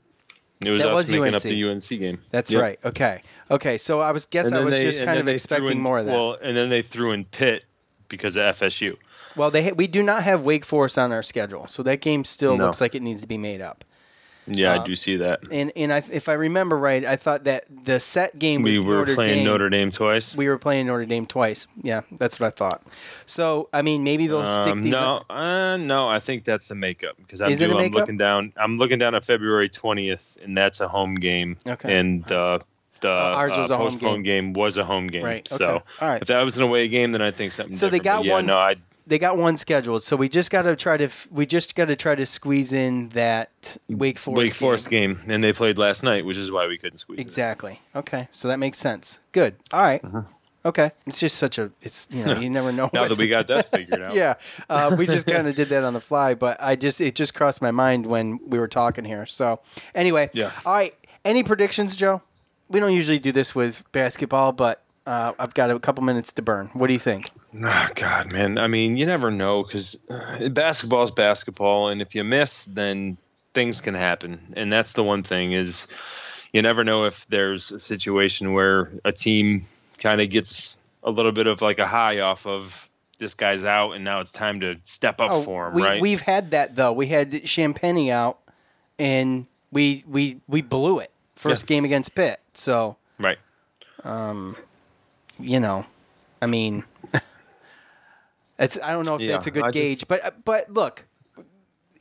It 0.65 0.71
was 0.71 0.81
That 0.83 0.93
was 0.93 1.09
making 1.11 1.25
UNC. 1.33 1.35
up 1.35 1.41
the 1.43 1.63
UNC 1.69 1.89
game. 1.99 2.19
That's 2.31 2.51
Yep. 2.51 2.61
right. 2.61 2.79
Okay. 2.85 3.21
Okay. 3.51 3.77
So 3.77 3.99
I 3.99 4.11
was 4.11 4.25
guess 4.25 4.51
I 4.51 4.59
was 4.59 4.73
they- 4.73 4.83
just 4.83 5.03
kind 5.03 5.19
of 5.19 5.27
expecting 5.27 5.77
in- 5.77 5.81
more 5.83 5.99
of 5.99 6.05
that. 6.05 6.13
Well, 6.13 6.37
and 6.41 6.55
then 6.55 6.69
they 6.69 6.81
threw 6.81 7.11
in 7.11 7.25
Pitt 7.25 7.63
because 8.09 8.35
of 8.35 8.43
FSU. 8.55 8.97
Well, 9.35 9.49
they 9.51 9.71
we 9.71 9.87
do 9.87 10.03
not 10.03 10.23
have 10.23 10.45
Wake 10.45 10.63
Forest 10.65 10.97
on 10.97 11.11
our 11.11 11.23
schedule, 11.23 11.67
so 11.67 11.81
that 11.83 12.01
game 12.01 12.23
still 12.23 12.55
No. 12.57 12.65
looks 12.67 12.79
like 12.81 12.93
it 12.95 13.01
needs 13.01 13.21
to 13.21 13.27
be 13.27 13.37
made 13.37 13.61
up. 13.61 13.83
Yeah, 14.47 14.73
Uh, 14.73 14.81
I 14.81 14.85
do 14.87 14.95
see 14.95 15.17
that. 15.17 15.39
And 15.51 15.71
and 15.75 15.91
I, 15.93 16.03
if 16.11 16.27
I 16.27 16.33
remember 16.33 16.77
right, 16.77 17.05
I 17.05 17.15
thought 17.15 17.45
that 17.45 17.65
the 17.85 17.99
set 17.99 18.37
game 18.37 18.61
We 18.61 18.79
were 18.79 18.99
Notre 18.99 19.15
playing 19.15 19.29
Dame, 19.37 19.45
Notre 19.45 19.69
Dame 19.69 19.91
twice. 19.91 20.35
We 20.35 20.47
were 20.49 20.57
playing 20.57 20.87
Notre 20.87 21.05
Dame 21.05 21.25
twice. 21.25 21.67
Yeah, 21.81 22.01
that's 22.11 22.39
what 22.39 22.47
I 22.47 22.49
thought. 22.51 22.81
So 23.25 23.69
I 23.71 23.81
mean, 23.81 24.03
maybe 24.03 24.27
they'll 24.27 24.47
stick 24.47 24.67
Um, 24.73 24.81
these. 24.83 24.91
no, 24.91 25.23
uh, 25.29 25.77
no, 25.77 26.09
I 26.09 26.19
think 26.19 26.43
that's 26.45 26.67
the 26.67 26.75
makeup 26.75 27.15
because 27.17 27.41
I'm, 27.41 27.51
Is 27.51 27.61
it 27.61 27.69
a 27.69 27.73
do- 27.73 27.79
I'm 27.79 27.91
looking 27.91 28.17
down. 28.17 28.53
I'm 28.57 28.77
looking 28.77 28.99
down 28.99 29.15
at 29.15 29.23
February 29.23 29.69
20th, 29.69 30.37
and 30.43 30.57
that's 30.57 30.81
a 30.81 30.87
home 30.87 31.15
game. 31.15 31.57
Okay. 31.65 31.97
And 31.97 32.29
uh, 32.31 32.59
the 32.99 33.09
ours 33.09 33.57
was 33.57 33.71
uh, 33.71 33.75
a 33.75 33.77
home 33.77 33.89
postponed 33.91 34.23
game. 34.25 34.53
was 34.53 34.77
a 34.77 34.83
home 34.85 35.07
game. 35.07 35.23
Right, 35.23 35.47
So 35.47 35.65
okay. 35.67 35.83
Right. 36.01 36.21
if 36.21 36.27
that 36.29 36.41
was 36.43 36.57
an 36.57 36.63
away 36.63 36.87
game, 36.87 37.11
then 37.11 37.21
I 37.21 37.31
think 37.31 37.51
something. 37.53 37.75
So 37.75 37.87
they 37.89 37.99
different. 37.99 38.03
But 38.03 38.09
got 38.19 38.25
yeah, 38.25 38.33
one. 38.33 38.45
No, 38.45 38.57
I 38.57 38.75
They 39.05 39.19
got 39.19 39.37
one 39.37 39.57
scheduled, 39.57 40.01
so 40.03 40.15
we 40.15 40.29
just 40.29 40.49
got 40.49 40.61
to 40.61 40.75
try 40.75 40.95
to. 40.97 41.09
We 41.31 41.45
just 41.45 41.75
got 41.75 41.85
to 41.85 41.95
try 41.95 42.15
to 42.15 42.25
squeeze 42.25 42.71
in 42.71 43.09
that 43.09 43.75
Wake 43.89 44.17
Forest. 44.17 44.37
Wake 44.41 44.53
Forest 44.53 44.89
game. 44.89 45.19
and 45.27 45.43
they 45.43 45.51
played 45.51 45.77
last 45.77 46.03
night, 46.03 46.25
which 46.25 46.37
is 46.37 46.51
why 46.51 46.67
we 46.67 46.77
couldn't 46.77 46.97
squeeze. 46.97 47.19
it. 47.19 47.21
Exactly. 47.21 47.81
Okay, 47.95 48.29
so 48.31 48.47
that 48.47 48.59
makes 48.59 48.77
sense. 48.77 49.19
Good. 49.33 49.55
All 49.73 49.81
right. 49.81 50.01
Okay. 50.65 50.91
It's 51.05 51.19
just 51.19 51.37
such 51.37 51.57
a. 51.57 51.71
It's 51.81 52.07
you 52.11 52.23
know 52.23 52.39
you 52.39 52.49
never 52.49 52.71
know. 52.71 52.89
Now 52.93 53.01
what- 53.01 53.09
that 53.09 53.17
we 53.17 53.27
got 53.27 53.47
that 53.49 53.69
figured 53.71 54.01
out. 54.07 54.15
yeah, 54.15 54.35
uh, 54.69 54.95
we 54.97 55.05
just 55.05 55.25
kind 55.35 55.47
of 55.49 55.55
did 55.55 55.67
that 55.69 55.83
on 55.83 55.91
the 55.93 55.99
fly, 56.01 56.33
but 56.35 56.55
I 56.61 56.77
just 56.77 57.01
it 57.01 57.15
just 57.15 57.33
crossed 57.33 57.61
my 57.61 57.71
mind 57.71 58.05
when 58.05 58.39
we 58.47 58.57
were 58.59 58.69
talking 58.69 59.03
here. 59.03 59.25
So 59.25 59.59
anyway, 59.93 60.29
Yeah. 60.33 60.51
All 60.65 60.73
right. 60.75 60.95
Any 61.25 61.43
predictions, 61.43 61.95
Joe? 61.97 62.21
We 62.69 62.79
don't 62.79 62.93
usually 62.93 63.19
do 63.19 63.31
this 63.33 63.53
with 63.53 63.83
basketball, 63.91 64.51
but 64.53 64.82
uh, 65.05 65.33
I've 65.37 65.53
got 65.53 65.69
a 65.69 65.79
couple 65.79 66.03
minutes 66.03 66.33
to 66.33 66.41
burn. 66.41 66.69
What 66.73 66.87
do 66.87 66.93
you 66.93 66.99
think? 66.99 67.29
Oh 67.61 67.87
God, 67.95 68.31
man. 68.31 68.57
I 68.57 68.67
mean, 68.67 68.97
you 68.97 69.05
never 69.05 69.29
know 69.29 69.63
because 69.63 69.95
basketball 70.51 71.03
is 71.03 71.11
basketball, 71.11 71.89
and 71.89 72.01
if 72.01 72.15
you 72.15 72.23
miss, 72.23 72.65
then 72.65 73.17
things 73.53 73.81
can 73.81 73.93
happen. 73.93 74.53
And 74.55 74.71
that's 74.71 74.93
the 74.93 75.03
one 75.03 75.23
thing 75.23 75.53
is 75.53 75.87
you 76.51 76.61
never 76.61 76.83
know 76.83 77.05
if 77.05 77.27
there's 77.27 77.71
a 77.71 77.79
situation 77.79 78.53
where 78.53 78.91
a 79.03 79.11
team 79.11 79.65
kind 79.99 80.21
of 80.21 80.29
gets 80.29 80.79
a 81.03 81.11
little 81.11 81.31
bit 81.31 81.47
of 81.47 81.61
like 81.61 81.79
a 81.79 81.87
high 81.87 82.19
off 82.19 82.45
of 82.45 82.89
this 83.19 83.33
guy's 83.33 83.63
out, 83.63 83.91
and 83.91 84.03
now 84.03 84.19
it's 84.19 84.31
time 84.31 84.61
to 84.61 84.77
step 84.83 85.21
up 85.21 85.43
for 85.43 85.67
him, 85.67 85.73
Oh, 85.73 85.75
we, 85.75 85.83
right? 85.83 86.01
We've 86.01 86.21
had 86.21 86.51
that 86.51 86.75
though. 86.75 86.93
We 86.93 87.07
had 87.07 87.31
Champagnie 87.31 88.09
out, 88.09 88.39
and 88.97 89.47
we 89.71 90.03
we 90.07 90.41
we 90.47 90.61
blew 90.61 90.99
it 90.99 91.11
first 91.35 91.67
game 91.67 91.85
against 91.85 92.15
Pitt. 92.15 92.39
So 92.53 92.97
right. 93.19 93.37
um, 94.03 94.55
you 95.39 95.59
know, 95.59 95.85
I 96.41 96.45
mean, 96.47 96.83
it's 98.59 98.77
I 98.81 98.91
don't 98.91 99.05
know 99.05 99.15
if 99.15 99.21
Yeah, 99.21 99.33
that's 99.33 99.47
a 99.47 99.51
good 99.51 99.63
I 99.63 99.71
just- 99.71 99.83
gauge, 100.01 100.07
but 100.07 100.25
uh, 100.25 100.31
but 100.45 100.69
look, 100.71 101.05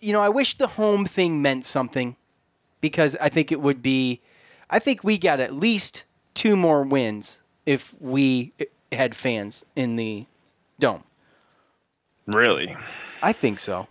you 0.00 0.12
know, 0.12 0.20
I 0.20 0.28
wish 0.28 0.56
the 0.58 0.66
home 0.66 1.04
thing 1.06 1.40
meant 1.42 1.64
something 1.66 2.16
because 2.80 3.16
I 3.20 3.28
think 3.28 3.52
it 3.52 3.60
would 3.60 3.82
be. 3.82 4.20
I 4.70 4.78
think 4.78 5.04
we 5.04 5.18
got 5.18 5.38
at 5.40 5.54
least 5.54 6.04
two 6.34 6.56
more 6.56 6.82
wins 6.82 7.40
if 7.66 7.94
we 8.00 8.52
had 8.90 9.14
fans 9.14 9.64
in 9.76 9.96
the 9.96 10.24
dome. 10.78 11.04
Really? 12.26 12.74
I 13.22 13.32
think 13.32 13.58
so. 13.58 13.86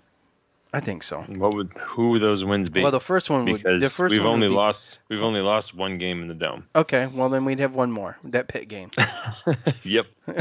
I 0.73 0.79
think 0.79 1.03
so. 1.03 1.21
What 1.23 1.53
would 1.53 1.71
who 1.79 2.11
would 2.11 2.21
those 2.21 2.45
wins 2.45 2.69
be? 2.69 2.81
Well, 2.81 2.91
the 2.91 2.99
first 3.01 3.29
one 3.29 3.43
would- 3.45 3.57
because 3.63 3.81
the 3.81 3.89
first 3.89 4.11
we've 4.11 4.23
one 4.23 4.33
only 4.35 4.47
be- 4.47 4.53
lost 4.53 4.99
we've 5.09 5.21
only 5.21 5.41
lost 5.41 5.73
one 5.75 5.97
game 5.97 6.21
in 6.21 6.27
the 6.29 6.33
dome. 6.33 6.65
Okay, 6.75 7.07
well 7.13 7.27
then 7.29 7.43
we'd 7.45 7.59
have 7.59 7.75
one 7.75 7.91
more 7.91 8.17
that 8.23 8.47
Pitt 8.47 8.67
game. 8.69 8.89
yep. 9.83 10.07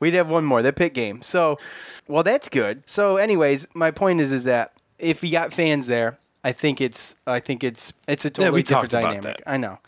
We'd 0.00 0.14
have 0.14 0.30
one 0.30 0.44
more 0.44 0.62
that 0.62 0.76
Pitt 0.76 0.94
game. 0.94 1.22
So, 1.22 1.58
well, 2.06 2.22
that's 2.22 2.48
good. 2.48 2.82
So, 2.86 3.16
anyways, 3.16 3.66
my 3.74 3.90
point 3.90 4.20
is, 4.20 4.32
is 4.32 4.44
that 4.44 4.72
if 4.98 5.24
you 5.24 5.32
got 5.32 5.52
fans 5.52 5.86
there, 5.86 6.18
I 6.44 6.52
think 6.52 6.80
it's, 6.80 7.14
I 7.26 7.40
think 7.40 7.64
it's, 7.64 7.92
it's 8.06 8.24
a 8.24 8.30
totally 8.30 8.56
we 8.56 8.62
different 8.62 8.90
dynamic. 8.90 9.42
I 9.46 9.56
know, 9.56 9.78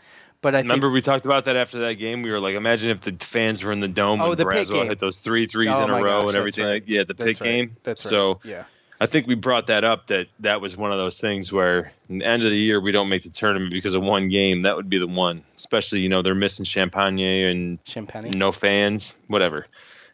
but 0.41 0.55
I 0.55 0.59
Remember 0.59 0.87
think 0.87 0.93
we 0.95 1.01
talked 1.01 1.25
about 1.25 1.45
that 1.45 1.55
after 1.55 1.79
that 1.79 1.95
game. 1.95 2.21
We 2.23 2.31
were 2.31 2.39
like, 2.39 2.55
imagine 2.55 2.89
if 2.89 3.01
the 3.01 3.13
fans 3.19 3.63
were 3.63 3.71
in 3.71 3.79
the 3.79 3.87
dome 3.87 4.19
Oh, 4.21 4.31
and 4.31 4.67
game. 4.69 4.87
hit 4.87 4.99
those 4.99 5.19
three 5.19 5.45
threes 5.45 5.69
Oh 5.73 5.83
in 5.83 5.89
a 5.89 5.93
row 6.03 6.21
gosh, 6.21 6.29
and 6.29 6.37
everything. 6.37 6.65
right. 6.65 6.83
Yeah, 6.85 7.03
the 7.03 7.13
That's 7.13 7.37
Pitt 7.37 7.41
right. 7.41 7.49
game. 7.49 7.77
That's 7.83 8.03
right. 8.05 8.09
So 8.09 8.39
Yeah. 8.43 8.63
I 8.99 9.05
think 9.05 9.27
we 9.27 9.35
brought 9.35 9.67
that 9.67 9.83
up 9.83 10.07
that 10.07 10.27
that 10.39 10.59
was 10.59 10.75
one 10.75 10.91
of 10.91 10.97
those 10.97 11.19
things 11.19 11.51
where 11.51 11.91
in 12.09 12.19
the 12.19 12.25
end 12.25 12.43
of 12.43 12.49
the 12.49 12.57
year 12.57 12.81
we 12.81 12.91
don't 12.91 13.09
make 13.09 13.23
the 13.23 13.29
tournament 13.29 13.71
because 13.71 13.93
of 13.93 14.01
one 14.01 14.29
game. 14.29 14.61
That 14.61 14.75
would 14.75 14.89
be 14.89 14.97
the 14.97 15.07
one. 15.07 15.43
Especially 15.55 15.99
you 15.99 16.09
know 16.09 16.21
they're 16.23 16.33
missing 16.35 16.65
Champagnie 16.65 17.49
and 17.51 17.83
Champagnie. 17.85 18.33
no 18.33 18.51
fans, 18.51 19.17
whatever. 19.27 19.67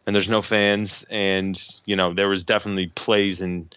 And 0.06 0.14
there's 0.14 0.28
no 0.28 0.42
fans, 0.42 1.06
and 1.10 1.58
you 1.86 1.96
know 1.96 2.14
there 2.14 2.28
was 2.28 2.44
definitely 2.44 2.88
plays 2.88 3.42
and 3.42 3.74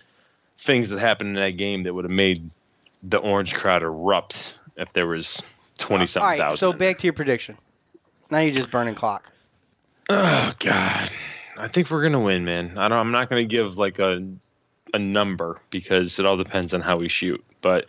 things 0.59 0.91
that 0.91 0.99
happened 0.99 1.31
in 1.31 1.35
that 1.37 1.57
game 1.57 1.85
that 1.85 1.95
would 1.95 2.05
have 2.05 2.11
made 2.11 2.51
the 3.05 3.19
orange 3.19 3.55
crowd 3.55 3.85
erupt 3.85 4.59
if 4.77 4.93
there 4.93 5.07
was 5.07 5.41
twenty 5.79 6.03
All 6.03 6.07
something 6.09 6.29
right, 6.31 6.41
thousand. 6.41 6.59
so 6.59 6.73
back 6.73 6.99
to 6.99 7.07
your 7.07 7.15
prediction. 7.15 7.57
Now 8.29 8.39
you're 8.41 8.55
just 8.55 8.73
burning 8.73 8.97
clock. 8.97 9.31
Oh 10.09 10.53
God, 10.59 11.11
I 11.57 11.69
think 11.69 11.91
we're 11.91 12.03
gonna 12.03 12.19
win, 12.19 12.45
man. 12.45 12.77
I 12.77 12.89
don't. 12.89 12.99
I'm 12.99 13.13
not 13.13 13.29
gonna 13.31 13.45
give 13.45 13.79
like 13.79 14.01
a 14.01 14.27
a 14.97 14.99
number 14.99 15.59
because 15.71 16.19
it 16.19 16.27
all 16.27 16.37
depends 16.37 16.75
on 16.75 16.81
how 16.81 16.97
we 16.97 17.09
shoot. 17.09 17.45
But 17.61 17.87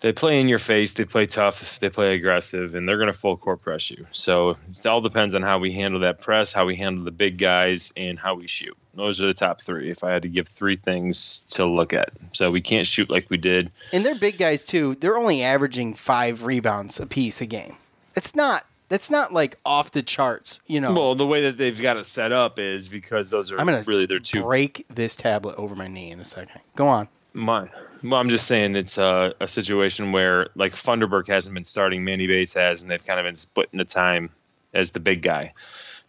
they 0.00 0.12
play 0.12 0.40
in 0.40 0.48
your 0.48 0.58
face, 0.58 0.94
they 0.94 1.04
play 1.04 1.26
tough, 1.26 1.78
they 1.78 1.90
play 1.90 2.14
aggressive, 2.14 2.74
and 2.74 2.88
they're 2.88 2.98
gonna 2.98 3.12
full 3.12 3.36
court 3.36 3.62
press 3.62 3.90
you. 3.90 4.06
So 4.10 4.56
it 4.68 4.86
all 4.86 5.00
depends 5.00 5.34
on 5.34 5.42
how 5.42 5.58
we 5.58 5.72
handle 5.72 6.00
that 6.00 6.20
press, 6.20 6.52
how 6.52 6.66
we 6.66 6.76
handle 6.76 7.04
the 7.04 7.10
big 7.10 7.38
guys, 7.38 7.92
and 7.96 8.18
how 8.18 8.34
we 8.34 8.46
shoot. 8.46 8.76
Those 8.94 9.22
are 9.22 9.26
the 9.26 9.34
top 9.34 9.60
three. 9.60 9.90
If 9.90 10.02
I 10.02 10.10
had 10.10 10.22
to 10.22 10.28
give 10.28 10.48
three 10.48 10.76
things 10.76 11.42
to 11.50 11.66
look 11.66 11.92
at, 11.92 12.10
so 12.32 12.50
we 12.50 12.60
can't 12.60 12.86
shoot 12.86 13.10
like 13.10 13.30
we 13.30 13.36
did. 13.36 13.70
And 13.92 14.04
they're 14.04 14.14
big 14.14 14.38
guys 14.38 14.64
too. 14.64 14.94
They're 14.96 15.18
only 15.18 15.42
averaging 15.42 15.94
five 15.94 16.44
rebounds 16.44 16.98
a 16.98 17.06
piece 17.06 17.40
a 17.40 17.46
game. 17.46 17.76
It's 18.16 18.34
not. 18.34 18.64
That's 18.90 19.08
not 19.08 19.32
like 19.32 19.56
off 19.64 19.92
the 19.92 20.02
charts. 20.02 20.60
You 20.66 20.80
know. 20.80 20.92
Well, 20.92 21.14
the 21.14 21.26
way 21.26 21.42
that 21.42 21.56
they've 21.56 21.80
got 21.80 21.96
it 21.96 22.04
set 22.04 22.32
up 22.32 22.58
is 22.58 22.88
because 22.88 23.30
those 23.30 23.50
are 23.50 23.58
I'm 23.58 23.64
gonna 23.64 23.84
really 23.86 24.04
their 24.04 24.18
two 24.18 24.42
break 24.42 24.84
this 24.88 25.16
tablet 25.16 25.54
over 25.56 25.74
my 25.74 25.86
knee 25.86 26.10
in 26.10 26.20
a 26.20 26.24
second. 26.24 26.60
Go 26.76 26.88
on. 26.88 27.08
My, 27.32 27.68
well, 28.02 28.20
I'm 28.20 28.28
just 28.28 28.48
saying 28.48 28.74
it's 28.74 28.98
a, 28.98 29.34
a 29.38 29.46
situation 29.46 30.10
where 30.10 30.48
like 30.56 30.74
Funderburk 30.74 31.28
hasn't 31.28 31.54
been 31.54 31.62
starting, 31.62 32.04
Manny 32.04 32.26
Bates 32.26 32.54
has, 32.54 32.82
and 32.82 32.90
they've 32.90 33.04
kind 33.04 33.20
of 33.20 33.24
been 33.24 33.36
splitting 33.36 33.78
the 33.78 33.84
time 33.84 34.30
as 34.74 34.90
the 34.90 34.98
big 34.98 35.22
guy. 35.22 35.54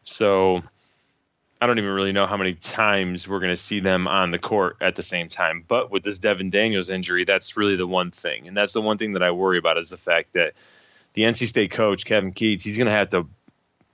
So 0.04 0.64
I 1.62 1.68
don't 1.68 1.78
even 1.78 1.92
really 1.92 2.14
know 2.14 2.26
how 2.26 2.38
many 2.38 2.56
times 2.56 3.28
we're 3.28 3.40
going 3.40 3.52
to 3.52 3.58
see 3.58 3.82
them 3.82 4.08
on 4.08 4.32
the 4.32 4.40
court 4.40 4.78
at 4.82 4.96
the 4.96 5.04
same 5.04 5.28
time. 5.28 5.64
But 5.68 5.92
with 5.92 6.02
this 6.02 6.18
Devon 6.18 6.50
Daniels 6.50 6.90
injury, 6.90 7.24
that's 7.24 7.56
really 7.56 7.76
the 7.76 7.86
one 7.86 8.10
thing, 8.10 8.48
and 8.48 8.58
that's 8.58 8.74
the 8.74 8.82
one 8.82 8.98
thing 8.98 9.12
that 9.12 9.22
I 9.22 9.30
worry 9.30 9.60
about 9.60 9.78
is 9.78 9.90
the 9.90 9.98
fact 9.98 10.34
that 10.34 10.54
the 11.14 11.24
NC 11.24 11.48
State 11.48 11.72
coach 11.72 12.06
Kevin 12.06 12.34
Keatts, 12.34 12.64
he's 12.64 12.78
going 12.78 12.88
to 12.88 12.96
have 12.96 13.10
to 13.10 13.28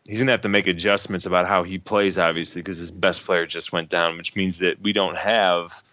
he's 0.08 0.20
going 0.20 0.28
to 0.28 0.34
have 0.34 0.42
to 0.42 0.50
make 0.50 0.68
adjustments 0.68 1.26
about 1.26 1.48
how 1.48 1.64
he 1.64 1.78
plays, 1.78 2.18
obviously, 2.18 2.62
because 2.62 2.78
his 2.78 2.92
best 2.92 3.26
player 3.26 3.46
just 3.46 3.72
went 3.72 3.90
down, 3.90 4.18
which 4.18 4.36
means 4.36 4.60
that 4.60 4.82
we 4.82 4.94
don't 4.94 5.18
have 5.18 5.84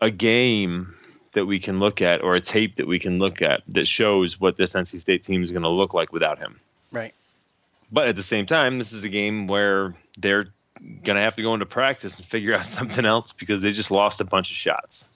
a 0.00 0.10
game 0.10 0.94
that 1.32 1.46
we 1.46 1.58
can 1.58 1.78
look 1.78 2.02
at 2.02 2.22
or 2.22 2.34
a 2.34 2.40
tape 2.40 2.76
that 2.76 2.86
we 2.86 2.98
can 2.98 3.18
look 3.18 3.40
at 3.40 3.62
that 3.68 3.86
shows 3.86 4.38
what 4.38 4.56
this 4.56 4.74
NC 4.74 5.00
State 5.00 5.22
team 5.22 5.42
is 5.42 5.50
going 5.50 5.62
to 5.62 5.68
look 5.68 5.94
like 5.94 6.12
without 6.12 6.38
him. 6.38 6.60
Right. 6.92 7.12
But 7.90 8.08
at 8.08 8.16
the 8.16 8.22
same 8.22 8.46
time, 8.46 8.78
this 8.78 8.92
is 8.92 9.04
a 9.04 9.08
game 9.08 9.46
where 9.46 9.94
they're 10.18 10.48
going 10.78 11.16
to 11.16 11.22
have 11.22 11.36
to 11.36 11.42
go 11.42 11.54
into 11.54 11.66
practice 11.66 12.16
and 12.16 12.26
figure 12.26 12.54
out 12.54 12.66
something 12.78 13.04
else 13.04 13.32
because 13.32 13.62
they 13.62 13.70
just 13.70 13.90
lost 13.90 14.20
a 14.20 14.24
bunch 14.24 14.50
of 14.50 14.56
shots. 14.56 15.08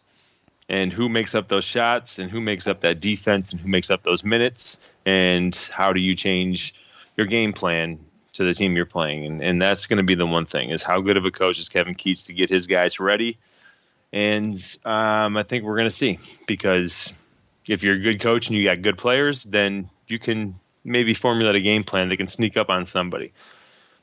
And 0.68 0.92
who 0.92 1.08
makes 1.08 1.34
up 1.34 1.46
those 1.46 1.64
shots 1.64 2.18
and 2.18 2.30
who 2.30 2.40
makes 2.40 2.66
up 2.66 2.80
that 2.80 3.00
defense 3.00 3.52
and 3.52 3.60
who 3.60 3.68
makes 3.68 3.90
up 3.90 4.02
those 4.02 4.24
minutes 4.24 4.92
and 5.04 5.54
how 5.72 5.92
do 5.92 6.00
you 6.00 6.14
change 6.14 6.74
your 7.16 7.26
game 7.26 7.52
plan 7.52 8.00
to 8.32 8.44
the 8.44 8.52
team 8.52 8.74
you're 8.74 8.84
playing? 8.84 9.26
And, 9.26 9.42
and 9.42 9.62
that's 9.62 9.86
going 9.86 9.98
to 9.98 10.02
be 10.02 10.16
the 10.16 10.26
one 10.26 10.46
thing 10.46 10.70
is 10.70 10.82
how 10.82 11.00
good 11.00 11.16
of 11.16 11.24
a 11.24 11.30
coach 11.30 11.60
is 11.60 11.68
Kevin 11.68 11.94
Keatts 11.94 12.26
to 12.26 12.32
get 12.32 12.50
his 12.50 12.66
guys 12.66 12.98
ready 12.98 13.38
and 14.12 14.56
um, 14.84 15.36
I 15.36 15.42
think 15.42 15.64
we're 15.64 15.76
going 15.76 15.88
to 15.88 15.94
see 15.94 16.18
because 16.46 17.12
if 17.68 17.82
you're 17.82 17.96
a 17.96 18.00
good 18.00 18.20
coach 18.20 18.48
and 18.48 18.56
you 18.56 18.64
got 18.64 18.82
good 18.82 18.96
players, 18.96 19.44
then 19.44 19.90
you 20.06 20.18
can 20.18 20.58
maybe 20.84 21.14
formulate 21.14 21.56
a 21.56 21.60
game 21.60 21.84
plan 21.84 22.08
that 22.08 22.16
can 22.16 22.28
sneak 22.28 22.56
up 22.56 22.70
on 22.70 22.86
somebody. 22.86 23.32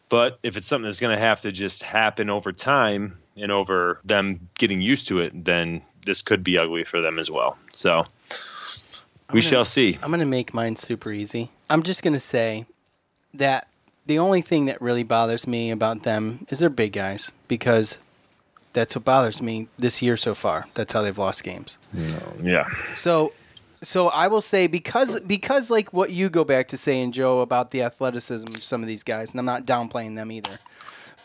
But 0.09 0.37
if 0.43 0.57
it's 0.57 0.67
something 0.67 0.85
that's 0.85 0.99
going 0.99 1.15
to 1.15 1.21
have 1.21 1.41
to 1.41 1.51
just 1.51 1.81
happen 1.81 2.29
over 2.29 2.51
time 2.51 3.17
and 3.35 3.51
over 3.51 3.99
them 4.03 4.47
getting 4.57 4.81
used 4.81 5.07
to 5.09 5.19
it, 5.19 5.45
then 5.45 5.81
this 6.05 6.21
could 6.21 6.43
be 6.43 6.57
ugly 6.57 6.83
for 6.83 7.01
them 7.01 7.19
as 7.19 7.29
well. 7.31 7.57
So 7.71 8.05
we 9.31 9.41
gonna- 9.41 9.41
shall 9.41 9.65
see. 9.65 9.97
I'm 10.01 10.09
going 10.09 10.19
to 10.19 10.25
make 10.25 10.53
mine 10.53 10.75
super 10.75 11.11
easy. 11.11 11.49
I'm 11.69 11.83
just 11.83 12.03
going 12.03 12.13
to 12.13 12.19
say 12.19 12.65
that 13.33 13.67
the 14.05 14.19
only 14.19 14.41
thing 14.41 14.65
that 14.65 14.81
really 14.81 15.03
bothers 15.03 15.47
me 15.47 15.71
about 15.71 16.03
them 16.03 16.45
is 16.49 16.59
they're 16.59 16.69
big 16.69 16.93
guys 16.93 17.31
because 17.47 17.99
that's 18.73 18.95
what 18.95 19.05
bothers 19.05 19.41
me 19.41 19.67
this 19.77 20.01
year 20.01 20.17
so 20.17 20.33
far. 20.33 20.65
That's 20.75 20.93
how 20.93 21.01
they've 21.01 21.17
lost 21.17 21.43
games. 21.43 21.77
Mm, 21.95 22.43
yeah. 22.43 22.67
So 22.95 23.31
so 23.81 24.07
I 24.09 24.27
will 24.27 24.41
say 24.41 24.67
because 24.67 25.19
because 25.21 25.69
like 25.69 25.93
what 25.93 26.11
you 26.11 26.29
go 26.29 26.43
back 26.43 26.67
to 26.69 26.77
saying 26.77 27.11
Joe 27.13 27.39
about 27.39 27.71
the 27.71 27.81
athleticism 27.83 28.45
of 28.47 28.63
some 28.63 28.81
of 28.81 28.87
these 28.87 29.03
guys 29.03 29.31
and 29.31 29.39
I'm 29.39 29.45
not 29.45 29.65
downplaying 29.65 30.15
them 30.15 30.31
either. 30.31 30.57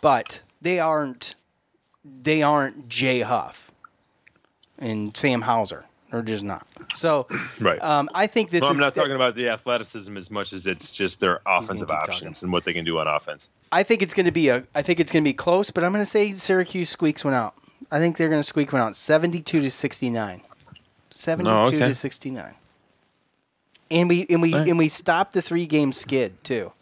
But 0.01 0.43
they 0.61 0.79
aren't 0.79 1.35
they 2.23 2.43
aren't 2.43 2.89
Jay 2.89 3.21
Huff 3.21 3.71
and 4.79 5.17
Sam 5.17 5.43
Hauser. 5.43 5.85
They're 6.11 6.23
just 6.23 6.43
not. 6.45 6.67
So 6.95 7.27
Right. 7.61 7.83
um, 7.83 8.09
I 8.15 8.27
think 8.27 8.51
this 8.51 8.63
well, 8.63 8.71
is 8.71 8.77
I'm 8.77 8.81
not 8.81 8.95
talking 8.95 9.15
about 9.15 9.35
the 9.35 9.51
athleticism 9.51 10.17
as 10.17 10.31
much 10.31 10.53
as 10.55 10.67
it's 10.67 10.91
just 10.91 11.21
their 11.21 11.41
offensive 11.47 11.91
options 11.91 12.43
and 12.43 12.51
what 12.53 12.65
they 12.65 12.73
can 12.73 12.85
do 12.85 12.99
on 12.99 13.07
offense. 13.07 13.51
I 13.73 13.83
think 13.83 14.01
it's 14.01 14.15
going 14.15 14.27
to 14.27 14.33
be 14.33 14.49
a. 14.49 14.65
I 14.75 14.81
think 14.83 15.01
it's 15.01 15.13
going 15.13 15.23
to 15.23 15.29
be 15.29 15.35
close, 15.35 15.71
but 15.71 15.85
I'm 15.85 15.93
going 15.93 16.01
to 16.03 16.11
say 16.11 16.33
Syracuse 16.33 16.89
squeaks 16.89 17.25
one 17.25 17.35
out. 17.35 17.55
I 17.91 17.99
think 17.99 18.17
they're 18.17 18.31
going 18.31 18.41
to 18.41 18.47
squeak 18.47 18.73
one 18.73 18.81
out, 18.83 18.97
72 18.97 19.61
to 19.61 19.71
69. 19.71 20.41
72 21.11 21.51
Oh, 21.51 21.67
okay. 21.67 21.79
to 21.79 21.95
69. 21.95 22.55
And 23.91 24.09
we 24.09 24.27
and 24.29 24.43
we 24.43 24.55
right. 24.55 24.69
and 24.69 24.79
we 24.79 24.89
stopped 24.89 25.33
the 25.33 25.43
three 25.43 25.67
game 25.67 25.93
skid 25.93 26.43
too. 26.45 26.73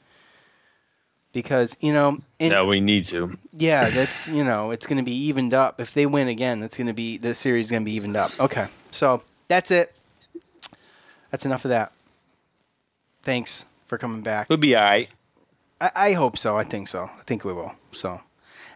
Because 1.37 1.77
you 1.81 1.93
know, 1.93 2.19
and, 2.41 2.51
no, 2.51 2.65
we 2.65 2.81
need 2.81 3.05
to. 3.05 3.29
yeah, 3.53 3.91
that's 3.91 4.27
you 4.27 4.43
know, 4.43 4.71
it's 4.71 4.87
going 4.87 4.97
to 4.97 5.05
be 5.05 5.13
evened 5.13 5.53
up. 5.53 5.83
If 5.83 5.93
they 5.93 6.07
win 6.07 6.29
again, 6.29 6.61
that's 6.61 6.79
going 6.79 6.87
to 6.87 6.95
be 6.95 7.19
the 7.19 7.35
series 7.35 7.67
is 7.67 7.71
going 7.71 7.83
to 7.83 7.85
be 7.85 7.93
evened 7.93 8.17
up. 8.17 8.31
Okay, 8.41 8.69
so 8.91 9.23
that's 9.47 9.71
it. 9.71 9.95
That's 11.31 11.45
enough 11.45 11.67
of 11.67 11.69
that. 11.69 11.93
Thanks 13.21 13.67
for 13.85 13.99
coming 13.99 14.23
back. 14.23 14.49
We'll 14.49 14.57
be 14.57 14.75
all 14.75 14.83
right. 14.83 15.11
I, 15.79 15.91
I 15.95 16.13
hope 16.15 16.39
so. 16.39 16.57
I 16.57 16.65
think 16.65 16.89
so. 16.89 17.03
I 17.05 17.23
think 17.27 17.45
we 17.45 17.53
will. 17.53 17.75
So, 17.93 18.23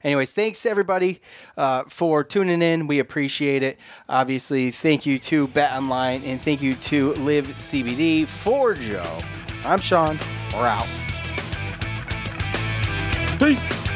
anyways, 0.05 0.35
thanks 0.35 0.67
everybody 0.67 1.23
uh, 1.57 1.85
for 1.85 2.23
tuning 2.23 2.61
in. 2.61 2.87
We 2.87 2.99
appreciate 2.99 3.63
it. 3.63 3.79
Obviously, 4.07 4.71
thank 4.71 5.07
you 5.07 5.19
to 5.21 5.49
Bet 5.49 5.73
Online 5.73 6.21
and 6.25 6.39
thank 6.39 6.61
you 6.61 6.75
to 6.75 7.15
Live 7.15 7.47
CBD 7.47 8.27
for 8.27 8.75
Joe. 8.75 9.19
I'm 9.65 9.81
Sean. 9.81 10.21
We're 10.53 10.67
out. 10.67 11.10
Peace. 13.41 13.90